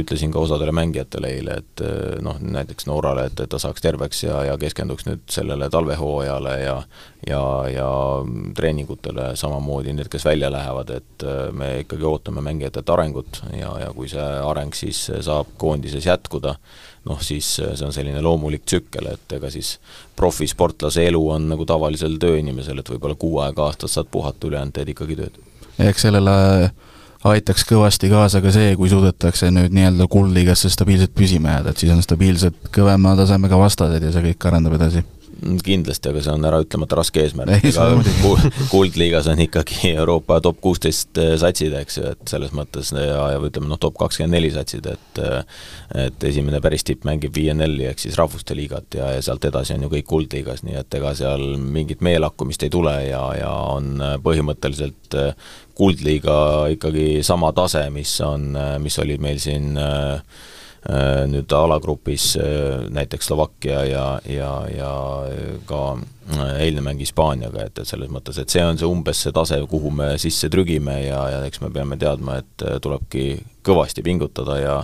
[0.02, 4.24] ütlesin ka osadele mängijatele eile, et äh, noh, näiteks Noorale, et, et ta saaks terveks
[4.26, 6.76] ja, ja keskenduks nüüd sellele talvehooajale ja
[7.22, 7.88] ja, ja
[8.58, 13.92] treeningutele samamoodi, need, kes välja lähevad, et äh, me ikkagi ootame mängijatelt arengut ja, ja
[13.96, 16.56] kui see areng siis saab koondises jätkuda,
[17.08, 19.78] noh siis see on selline loomulik tsükkel, et ega siis
[20.18, 24.92] profisportlase elu on nagu tavalisel tööinimesel, et võib-olla kuu aega aastas saad puhata, ülejäänud teed
[24.92, 25.40] ikkagi tööd
[25.88, 26.36] eks sellele
[27.28, 31.92] aitaks kõvasti kaasa ka see, kui suudetakse nüüd nii-öelda kuldliigasse stabiilselt püsima jääda, et siis
[31.94, 35.04] on stabiilselt kõvema tasemega vastased ja see kõik arendab edasi
[35.64, 37.64] kindlasti, aga see on äraütlemata raske eesmärk,
[38.70, 43.40] kuldliigas on ikkagi Euroopa top kuusteist äh, satsid, eks ju, et selles mõttes ja, ja
[43.42, 45.42] ütleme noh, top kakskümmend neli satsid, et äh,
[46.06, 49.86] et esimene päris tipp mängib VNL-i ehk siis rahvuste liigat ja, ja sealt edasi on
[49.86, 54.16] ju kõik kuldliigas, nii et ega seal mingit meelakkumist ei tule ja, ja on äh,
[54.22, 55.18] põhimõtteliselt
[55.76, 56.38] kuldliiga
[56.72, 60.51] ikkagi sama tase, mis on, mis oli meil siin äh, Äh,
[61.30, 64.92] nüüd alagrupis äh, näiteks Slovakkia ja, ja, ja
[65.66, 69.34] ka äh, eilne mäng Hispaaniaga, et, et selles mõttes, et see on see umbes see
[69.34, 73.26] tase, kuhu me sisse trügime ja, ja eks me peame teadma, et tulebki
[73.66, 74.78] kõvasti pingutada ja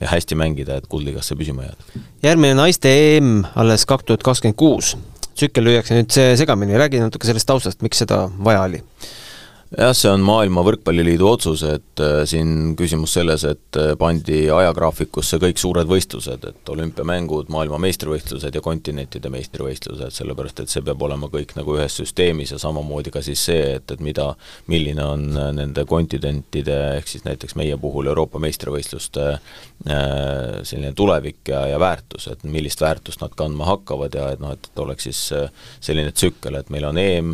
[0.00, 2.02] ja hästi mängida, et kuldligasse püsima jääda.
[2.22, 4.94] järgmine naiste EM alles kaks tuhat kakskümmend kuus.
[5.34, 8.84] tsükkel lüüakse nüüd segamini, räägi natuke sellest taustast, miks seda vaja oli
[9.78, 15.38] jah, see on Maailma Võrkpalliliidu otsus, et äh, siin küsimus selles, et äh, pandi ajagraafikusse
[15.42, 21.30] kõik suured võistlused, et olümpiamängud, maailma meistrivõistlused ja kontinentide meistrivõistlused, sellepärast et see peab olema
[21.30, 24.32] kõik nagu ühes süsteemis ja samamoodi ka siis see, et, et mida,
[24.70, 29.30] milline on äh, nende kontinentide, ehk siis näiteks meie puhul Euroopa meistrivõistluste
[29.80, 34.82] selline tulevik ja, ja väärtus, et millist väärtust nad kandma hakkavad ja et noh, et
[34.82, 35.20] oleks siis
[35.80, 37.30] selline tsükkel, et meil on EM,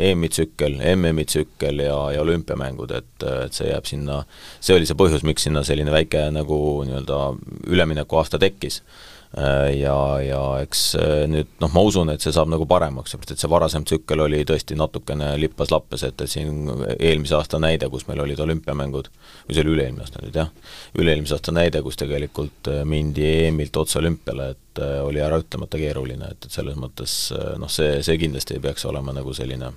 [0.00, 4.22] EM-i tsükkel, MM-i tsükkel, ja, ja olümpiamängud, et, et see jääb sinna,
[4.60, 7.22] see oli see põhjus, miks sinna selline väike nagu nii-öelda
[7.70, 8.82] üleminekuaasta tekkis.
[9.30, 10.96] Ja, ja eks
[11.30, 14.40] nüüd noh, ma usun, et see saab nagu paremaks, seepärast et see varasem tsükkel oli
[14.42, 16.66] tõesti natukene lippas-lappes, et, et siin
[16.96, 19.10] eelmise aasta näide, kus meil olid olümpiamängud,
[19.46, 20.50] või see oli üle-eelmine aasta nüüd jah,
[20.98, 26.58] üle-eelmise aasta näide, kus tegelikult mindi EM-ilt otse olümpiale, et oli äraütlemata keeruline, et, et
[26.58, 27.14] selles mõttes
[27.62, 29.70] noh, see, see kindlasti ei peaks olema nagu selline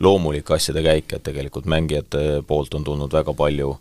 [0.00, 3.76] loomulik asjade käik, et tegelikult mängijate poolt on tulnud väga palju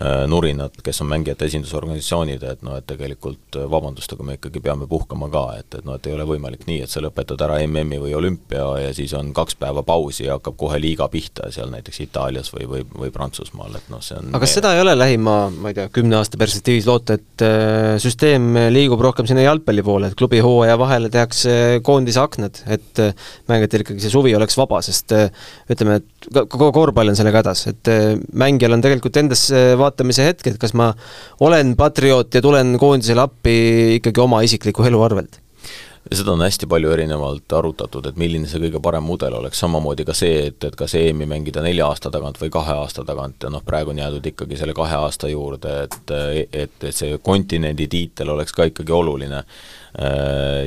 [0.00, 4.86] nurinad, kes on mängijate esindusorganisatsioonid, et noh, et tegelikult äh, vabandust, aga me ikkagi peame
[4.88, 7.98] puhkama ka, et, et noh, et ei ole võimalik nii, et sa lõpetad ära MM-i
[8.00, 12.00] või olümpia ja siis on kaks päeva pausi ja hakkab kohe liiga pihta seal näiteks
[12.06, 15.36] Itaalias või, või, või Prantsusmaal, et noh, see on aga kas seda ei ole lähima,
[15.52, 20.08] ma ei tea, kümne aasta perspektiivis loota, et äh, süsteem liigub rohkem sinna jalgpalli poole,
[20.08, 23.04] et klubi hooaja vahele tehakse koondise aknad, et
[23.50, 27.92] mängijatel ikkagi see suvi oleks vaba, sest ütleme, et kogu korvpall on sellega hädas, et
[28.32, 30.92] mängijal on tegelikult endasse vaatamise hetk, et kas ma
[31.44, 33.56] olen patrioot ja tulen koondisele appi
[33.98, 35.41] ikkagi oma isikliku elu arvelt
[36.10, 40.06] ja seda on hästi palju erinevalt arutatud, et milline see kõige parem mudel oleks, samamoodi
[40.08, 43.38] ka see, et, et kas EM-i mängida nelja aasta tagant või kahe aasta tagant.
[43.44, 47.86] Ja noh, praegu on jäädud ikkagi selle kahe aasta juurde, et et, et see kontinendi
[47.88, 49.44] tiitel oleks ka ikkagi oluline.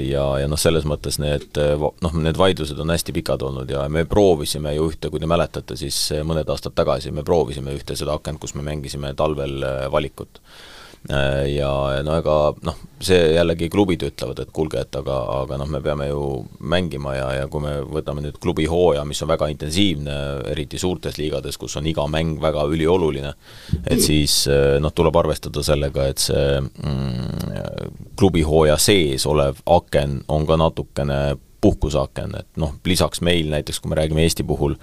[0.06, 4.06] Ja, ja noh, selles mõttes need noh, need vaidlused on hästi pikad olnud ja me
[4.06, 8.40] proovisime ju ühte, kui te mäletate, siis mõned aastad tagasi me proovisime ühte seda akent,
[8.44, 10.40] kus me mängisime talvel valikut.
[10.40, 10.75] Äh,
[11.10, 11.70] ja
[12.06, 16.08] no ega noh, see jällegi klubid ütlevad, et kuulge, et aga, aga noh, me peame
[16.10, 16.22] ju
[16.66, 20.18] mängima ja, ja kui me võtame nüüd klubi hooaja, mis on väga intensiivne,
[20.54, 23.36] eriti suurtes liigades, kus on iga mäng väga ülioluline,
[23.84, 30.24] et siis äh, noh, tuleb arvestada sellega, et see mm, klubi hooaja sees olev aken
[30.34, 31.20] on ka natukene
[31.66, 34.78] puhkuseaken, et noh, lisaks meil näiteks, kui me räägime Eesti puhul,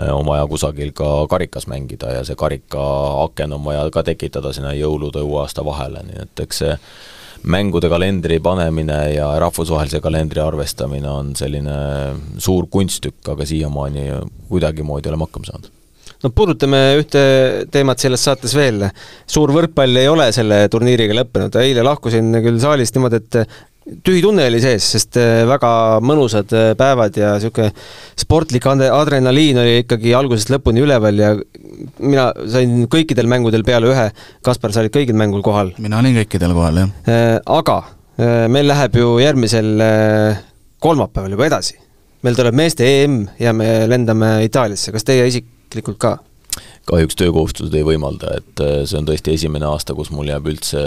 [0.00, 4.74] äh, on vaja kusagil ka karikas mängida ja see karikaaken on vaja ka tekitada sinna
[4.76, 6.78] jõulude uue aasta vahele, nii et eks see
[7.44, 11.78] mängude kalendri panemine ja rahvusvahelise kalendri arvestamine on selline
[12.40, 14.10] suur kunsttükk, aga siiamaani
[14.48, 15.72] kuidagimoodi oleme hakkama saanud
[16.24, 17.22] no puudutame ühte
[17.72, 18.86] teemat selles saates veel.
[19.28, 24.46] suur võrkpall ei ole selle turniiriga lõppenud, eile lahkusin küll saalist niimoodi, et tühi tunne
[24.48, 25.70] oli sees, sest äh, väga
[26.04, 27.70] mõnusad äh, päevad ja niisugune
[28.20, 31.32] sportlik adrenaliin oli ikkagi algusest lõpuni üleval ja
[32.00, 34.06] mina sain kõikidel mängudel peale ühe,
[34.44, 35.74] Kaspar, sa olid kõigil mängul kohal?
[35.78, 36.96] mina olin kõikidel kohal, jah.
[37.10, 37.82] Äh, aga
[38.48, 39.72] meil läheb ju järgmisel
[40.78, 41.74] kolmapäeval juba edasi.
[42.22, 46.12] meil tuleb meeste EM ja me lendame Itaaliasse, kas teie isiklikult ka?
[46.88, 50.82] Kahjuks töökohustused ei võimalda, et äh, see on tõesti esimene aasta, kus mul jääb üldse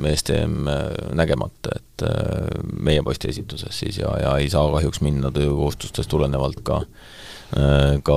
[0.00, 5.02] meeste EM äh, nägemata, et äh, meie poiste esituses siis ja, ja ei saa kahjuks
[5.04, 6.82] minna töökohustustest tulenevalt ka
[8.04, 8.16] ka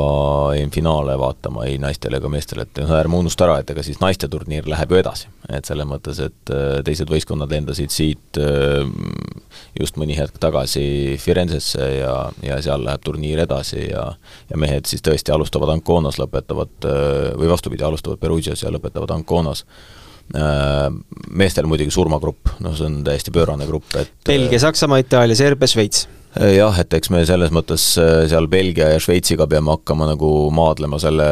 [0.57, 4.27] EM-finaale vaatama ei naistele ega meestele, et noh, ärme unusta ära, et ega siis naiste
[4.31, 5.29] turniir läheb ju edasi.
[5.49, 6.51] et selles mõttes, et
[6.85, 8.39] teised võistkonnad lendasid siit
[9.79, 14.09] just mõni hetk tagasi Firenzesse ja, ja seal läheb turniir edasi ja
[14.49, 16.89] ja mehed siis tõesti alustavad Anconas, lõpetavad
[17.39, 19.63] või vastupidi, alustavad Perugias ja lõpetavad Anconas
[21.31, 26.05] meestel muidugi surmagrupp, noh see on täiesti pöörane grupp, et Belgia, Saksamaa, Itaalia, Serbia, Šveits
[26.35, 30.99] jah, et eks me selles mõttes äh, seal Belgia ja Šveitsiga peame hakkama nagu maadlema
[31.01, 31.25] selle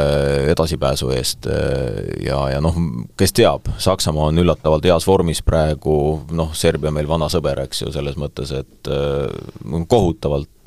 [0.54, 2.76] edasipääsu eest äh, ja, ja noh,
[3.20, 5.98] kes teab, Saksamaa on üllatavalt heas vormis praegu,
[6.34, 9.28] noh, Serbia meil vana sõber, eks ju, selles mõttes, et äh,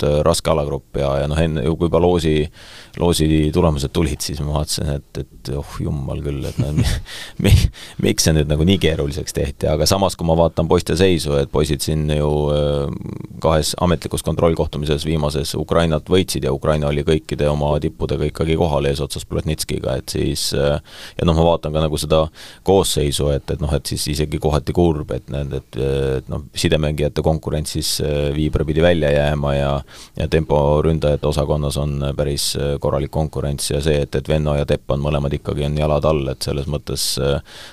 [0.01, 2.45] kohutavalt raske alagrupp ja, ja noh, enne, kui juba loosi,
[2.99, 6.71] loosi tulemused tulid, siis ma vaatasin, et, et oh jummal küll, et no,
[7.43, 7.51] mi,
[8.01, 11.51] miks see nüüd nagu nii keeruliseks tehti, aga samas, kui ma vaatan poiste seisu, et
[11.51, 12.31] poisid siin ju
[13.41, 19.25] kahes ametlikus kontrollkohtumises viimases Ukrainat võitsid ja Ukraina oli kõikide oma tippudega ikkagi kohal eesotsas
[19.29, 22.25] Plotnitskiga, et siis ja noh, ma vaatan ka nagu seda
[22.67, 25.81] koosseisu, et, et noh, et siis isegi kohati kurb, et need, et,
[26.21, 27.91] et noh, sidemängijate konkurents siis
[28.35, 29.71] Viibra pidi välja jääma ja
[30.17, 35.03] ja temporündajate osakonnas on päris korralik konkurents ja see, et, et Venno ja Tepp on
[35.03, 37.13] mõlemad ikkagi on jalad all, et selles mõttes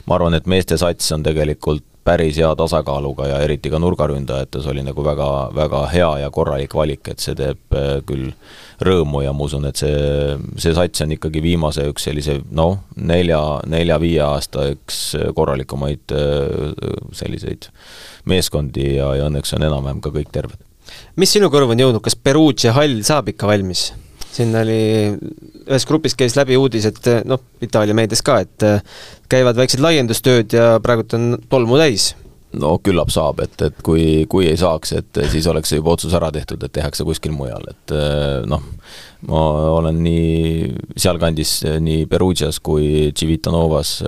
[0.07, 4.83] ma arvan, et meeste sats on tegelikult päris hea tasakaaluga ja eriti ka nurgaründajates oli
[4.87, 8.31] nagu väga, väga hea ja korralik valik, et see teeb äh, küll
[8.89, 13.41] rõõmu ja ma usun, et see, see sats on ikkagi viimase üks sellise noh, nelja,
[13.69, 15.03] nelja-viie aasta üks
[15.37, 16.73] korralikumaid äh,
[17.21, 17.69] selliseid
[18.29, 20.68] meeskondi ja, ja õnneks on enam-vähem ka kõik terved.
[21.17, 23.91] Mis sinu kõrvu on jõudnud, kas Perugia hall saab ikka valmis?
[24.39, 24.83] siin oli,
[25.67, 28.67] ühes grupis käis läbi uudis, et noh, Itaalia meedias ka, et
[29.33, 32.13] käivad väiksed laiendustööd ja praegult on tolmu täis
[32.57, 36.31] no küllap saab, et, et kui, kui ei saaks, et siis oleks juba otsus ära
[36.33, 37.95] tehtud, et tehakse kuskil mujal, et
[38.49, 38.65] noh,
[39.27, 39.41] ma
[39.75, 43.99] olen nii sealkandis, nii Perugias kui Civitanovas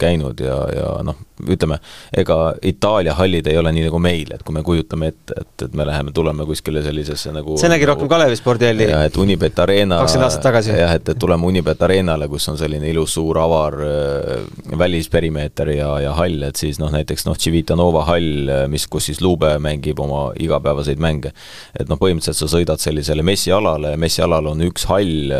[0.00, 1.76] käinud ja, ja noh, ütleme,
[2.16, 5.74] ega Itaalia hallid ei ole nii nagu meil, et kui me kujutame ette, et, et
[5.76, 8.88] me läheme, tuleme kuskile sellisesse nagu see nägi nagu, rohkem Kalevi spordihalli.
[8.88, 10.72] jah, et Unibet Arena kakskümmend aastat tagasi.
[10.78, 14.46] jah, et, et tuleme Unibet Arenale, kus on selline ilus suur avar äh,
[14.84, 19.52] välisperimeeter ja, ja hall, et siis noh, näiteks noh, Civitanova hall, mis, kus siis Lube
[19.62, 21.34] mängib oma igapäevaseid mänge.
[21.76, 23.96] et noh, põhimõtteliselt sa sõidad sellisele messialale,
[24.26, 25.32] messialal on üks hall,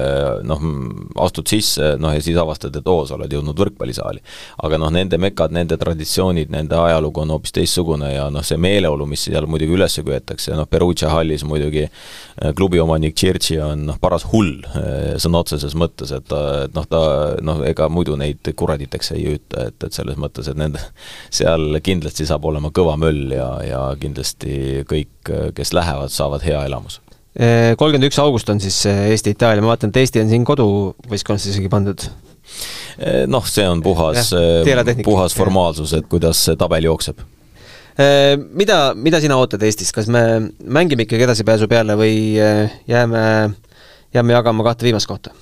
[0.46, 0.62] noh,
[1.22, 4.20] astud sisse, noh ja siis avastad, et oo, sa oled jõudnud võrkpallisaali.
[4.62, 9.06] aga noh, nende mekad, nende traditsioonid, nende ajalugu on hoopis teistsugune ja noh, see meeleolu,
[9.06, 13.98] mis seal muidugi üles köetakse, noh, Perugia hallis muidugi äh, klubi omanik Tširtši on noh,
[14.00, 16.34] paras hull äh, sõna otseses mõttes, et
[16.74, 17.02] noh, ta
[17.42, 20.82] noh, ega muidu neid kuraditeks ei hüüta, et, et selles mõttes, et nende,
[21.30, 27.05] seal kindlasti saab olema kõva möll ja, ja kindlasti kõik, kes lähevad, saavad hea elamuse
[27.36, 32.06] kolmkümmend üks august on siis Eesti-Itaalia, ma vaatan, et Eesti on siin koduvõistkonnas isegi pandud.
[32.96, 34.32] Eh, noh, see on puhas,
[35.04, 37.20] puhas formaalsus, et kuidas see tabel jookseb.
[38.52, 40.20] Mida, mida sina ootad Eestist, kas me
[40.60, 43.22] mängime ikkagi edasipääsu peale või jääme,
[44.12, 45.32] jääme jagama kahte viimast kohta?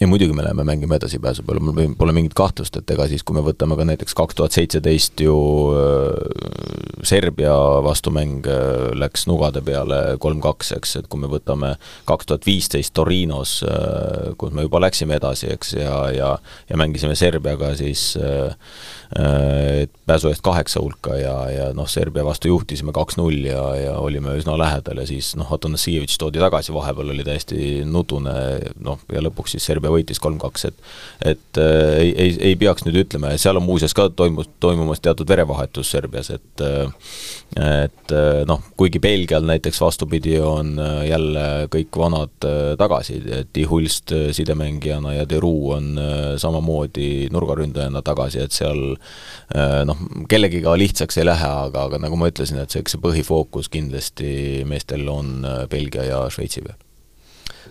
[0.00, 3.36] Ja muidugi me läheme mängima edasipääsu peale, mul pole mingit kahtlust, et ega siis, kui
[3.36, 5.34] me võtame ka näiteks kaks tuhat seitseteist ju
[5.76, 7.52] äh, Serbia
[7.84, 11.74] vastumäng äh, läks nugade peale kolm-kaks, eks, et kui me võtame
[12.08, 16.32] kaks tuhat viisteist Torinos, äh, kus me juba läksime edasi, eks, ja, ja
[16.70, 18.14] ja mängisime Serbiaga siis
[19.10, 24.36] et pääsu eest kaheksa hulka ja, ja noh, Serbia vastu juhtisime kaks-null ja, ja olime
[24.38, 28.34] üsna lähedal ja siis noh, Atanasievitš toodi tagasi, vahepeal oli täiesti nutune
[28.78, 30.80] noh, ja lõpuks siis Serbia võitis kolm-kaks, et
[31.20, 35.02] et äh, ei, ei, ei peaks nüüd ütlema ja seal on muuseas ka toimus, toimumas
[35.04, 36.88] teatud verevahetus Serbias, et äh,
[37.60, 40.76] et äh, noh, kuigi Belgial näiteks vastupidi, on
[41.06, 42.46] jälle kõik vanad
[42.78, 43.18] tagasi,
[43.52, 45.88] Tihulst sidemängijana ja Deru on
[46.38, 48.84] samamoodi nurgaründajana tagasi, et seal
[49.86, 53.70] noh, kellegiga lihtsaks ei lähe, aga, aga nagu ma ütlesin, et see, eks see põhifookus
[53.72, 54.30] kindlasti
[54.70, 55.40] meestel on
[55.72, 56.78] Belgia ja Šveitsi peal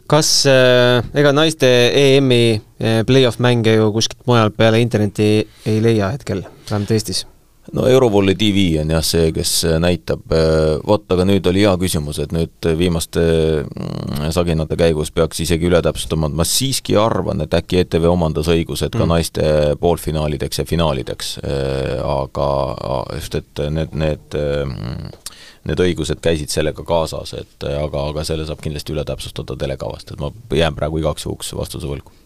[0.09, 2.61] kas äh, ega naiste EM-i
[3.05, 7.25] play-off mänge ju kuskilt mujal peale interneti ei leia hetkel, vähemalt Eestis?
[7.73, 9.51] no Eurovolley tv on jah see, kes
[9.81, 13.21] näitab, äh, vot aga nüüd oli hea küsimus, et nüüd viimaste
[13.63, 18.49] mm, saginate käigus peaks isegi üle täpsustama, et ma siiski arvan, et äkki ETV omandas
[18.51, 19.13] õigused ka mm.
[19.13, 19.49] naiste
[19.81, 22.49] poolfinaalideks ja finaalideks, äh, aga
[23.19, 24.39] just, et need, need
[25.69, 30.23] need õigused käisid sellega kaasas, et aga, aga selle saab kindlasti üle täpsustada telekavast, et
[30.23, 32.18] ma jään praegu igaks juhuks vastuse võlgu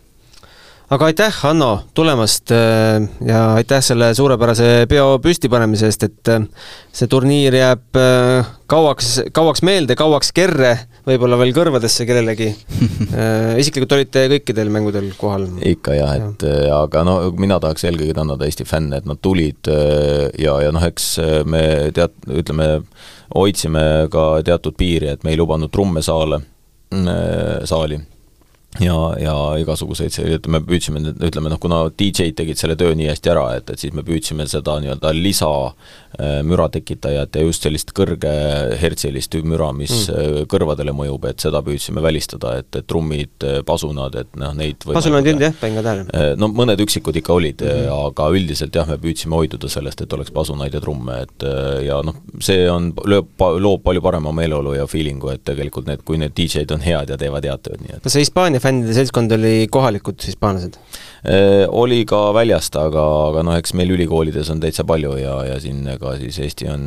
[0.92, 6.44] aga aitäh, Hanno, tulemast äh, ja aitäh selle suurepärase peo püstipanemise eest, et äh,
[6.94, 10.74] see turniir jääb äh, kauaks, kauaks meelde, kauaks kerre,
[11.08, 12.50] võib-olla veel kõrvadesse kellelegi.
[13.62, 15.48] isiklikult olite kõikidel mängudel kohal?
[15.74, 16.84] ikka jah, et ja.
[16.84, 19.70] aga no mina tahaks eelkõige tänada Eesti fänne, et nad tulid
[20.40, 21.10] ja, ja noh, eks
[21.50, 21.66] me
[21.96, 22.70] tead, ütleme,
[23.36, 26.44] hoidsime ka teatud piiri, et me ei lubanud trumme saale,
[27.68, 28.00] saali
[28.82, 33.46] ja, ja igasuguseid, ütleme, püüdsime, ütleme noh, kuna DJ-d tegid selle töö nii hästi ära,
[33.60, 35.50] et, et siis me püüdsime seda nii-öelda lisa
[36.18, 40.14] äh, tekitajat ja just sellist kõrgehertsilist müra, mis mm.
[40.14, 44.82] Äh, kõrvadele mõjub, et seda püüdsime välistada, et, et trummid, äh, pasunad, et noh, neid
[44.86, 46.34] pasunaid ei olnud jah, panin ka tähele.
[46.40, 48.10] no mõned üksikud ikka olid mm, -hmm.
[48.10, 51.48] aga üldiselt jah, me püüdsime hoiduda sellest, et oleks pasunaid ja trumme, et
[51.86, 56.18] ja noh, see on, lööb, loob palju parema meeleolu ja feeling'u, et tegelikult need, kui
[56.22, 59.32] need DJ-d on head ja teevad head tööd, nii et kas see Hispaania fännide seltskond
[59.36, 60.80] oli kohalikud hispaanlased?
[61.24, 65.54] Äh, oli ka väljast, aga, aga noh, eks meil ülikoolides on täitsa palju ja, ja
[65.64, 66.82] siin ega siis Eesti on,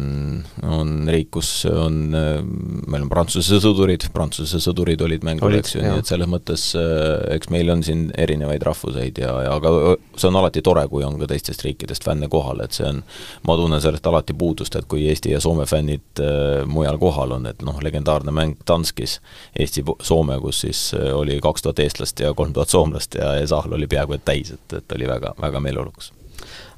[0.60, 5.84] on riik, kus on, äh, meil on Prantsuse sõdurid, Prantsuse sõdurid olid mängul, eks ju,
[5.86, 9.72] nii et selles mõttes äh, eks meil on siin erinevaid rahvuseid ja, ja aga
[10.20, 13.00] see on alati tore, kui on ka teistest riikidest fänne kohal, et see on,
[13.48, 16.20] ma tunnen sellest alati puudust, et kui Eesti ja Soome fännid
[16.68, 19.16] mujal kohal on, et noh, legendaarne mäng Danskis,
[19.56, 20.84] Eesti-Soome, kus siis
[21.16, 24.54] oli kaks tuhat eestlast ja kolm tuhat soomlast ja, ja saal oli peaaegu et täis,
[24.54, 26.12] et, et oli väga, väga meeleolukas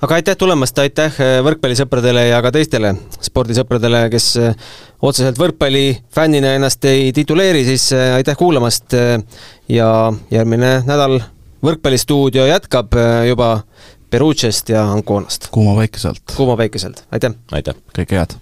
[0.03, 4.69] aga aitäh tulemast, aitäh äh, võrkpallisõpradele ja ka teistele spordisõpradele, kes äh,
[5.03, 8.95] otseselt võrkpallifännina ennast ei tituleeri, siis äh, aitäh kuulamast
[9.69, 9.91] ja
[10.31, 11.21] järgmine nädal
[11.59, 12.93] Võrkpallistuudio jätkab
[13.27, 13.49] juba
[14.15, 15.49] Perugiast ja Anconast.
[15.51, 16.23] kuuma päikeselt.
[16.37, 17.35] kuuma päikeselt, aitäh!
[17.53, 17.83] aitäh!
[17.99, 18.39] kõike head!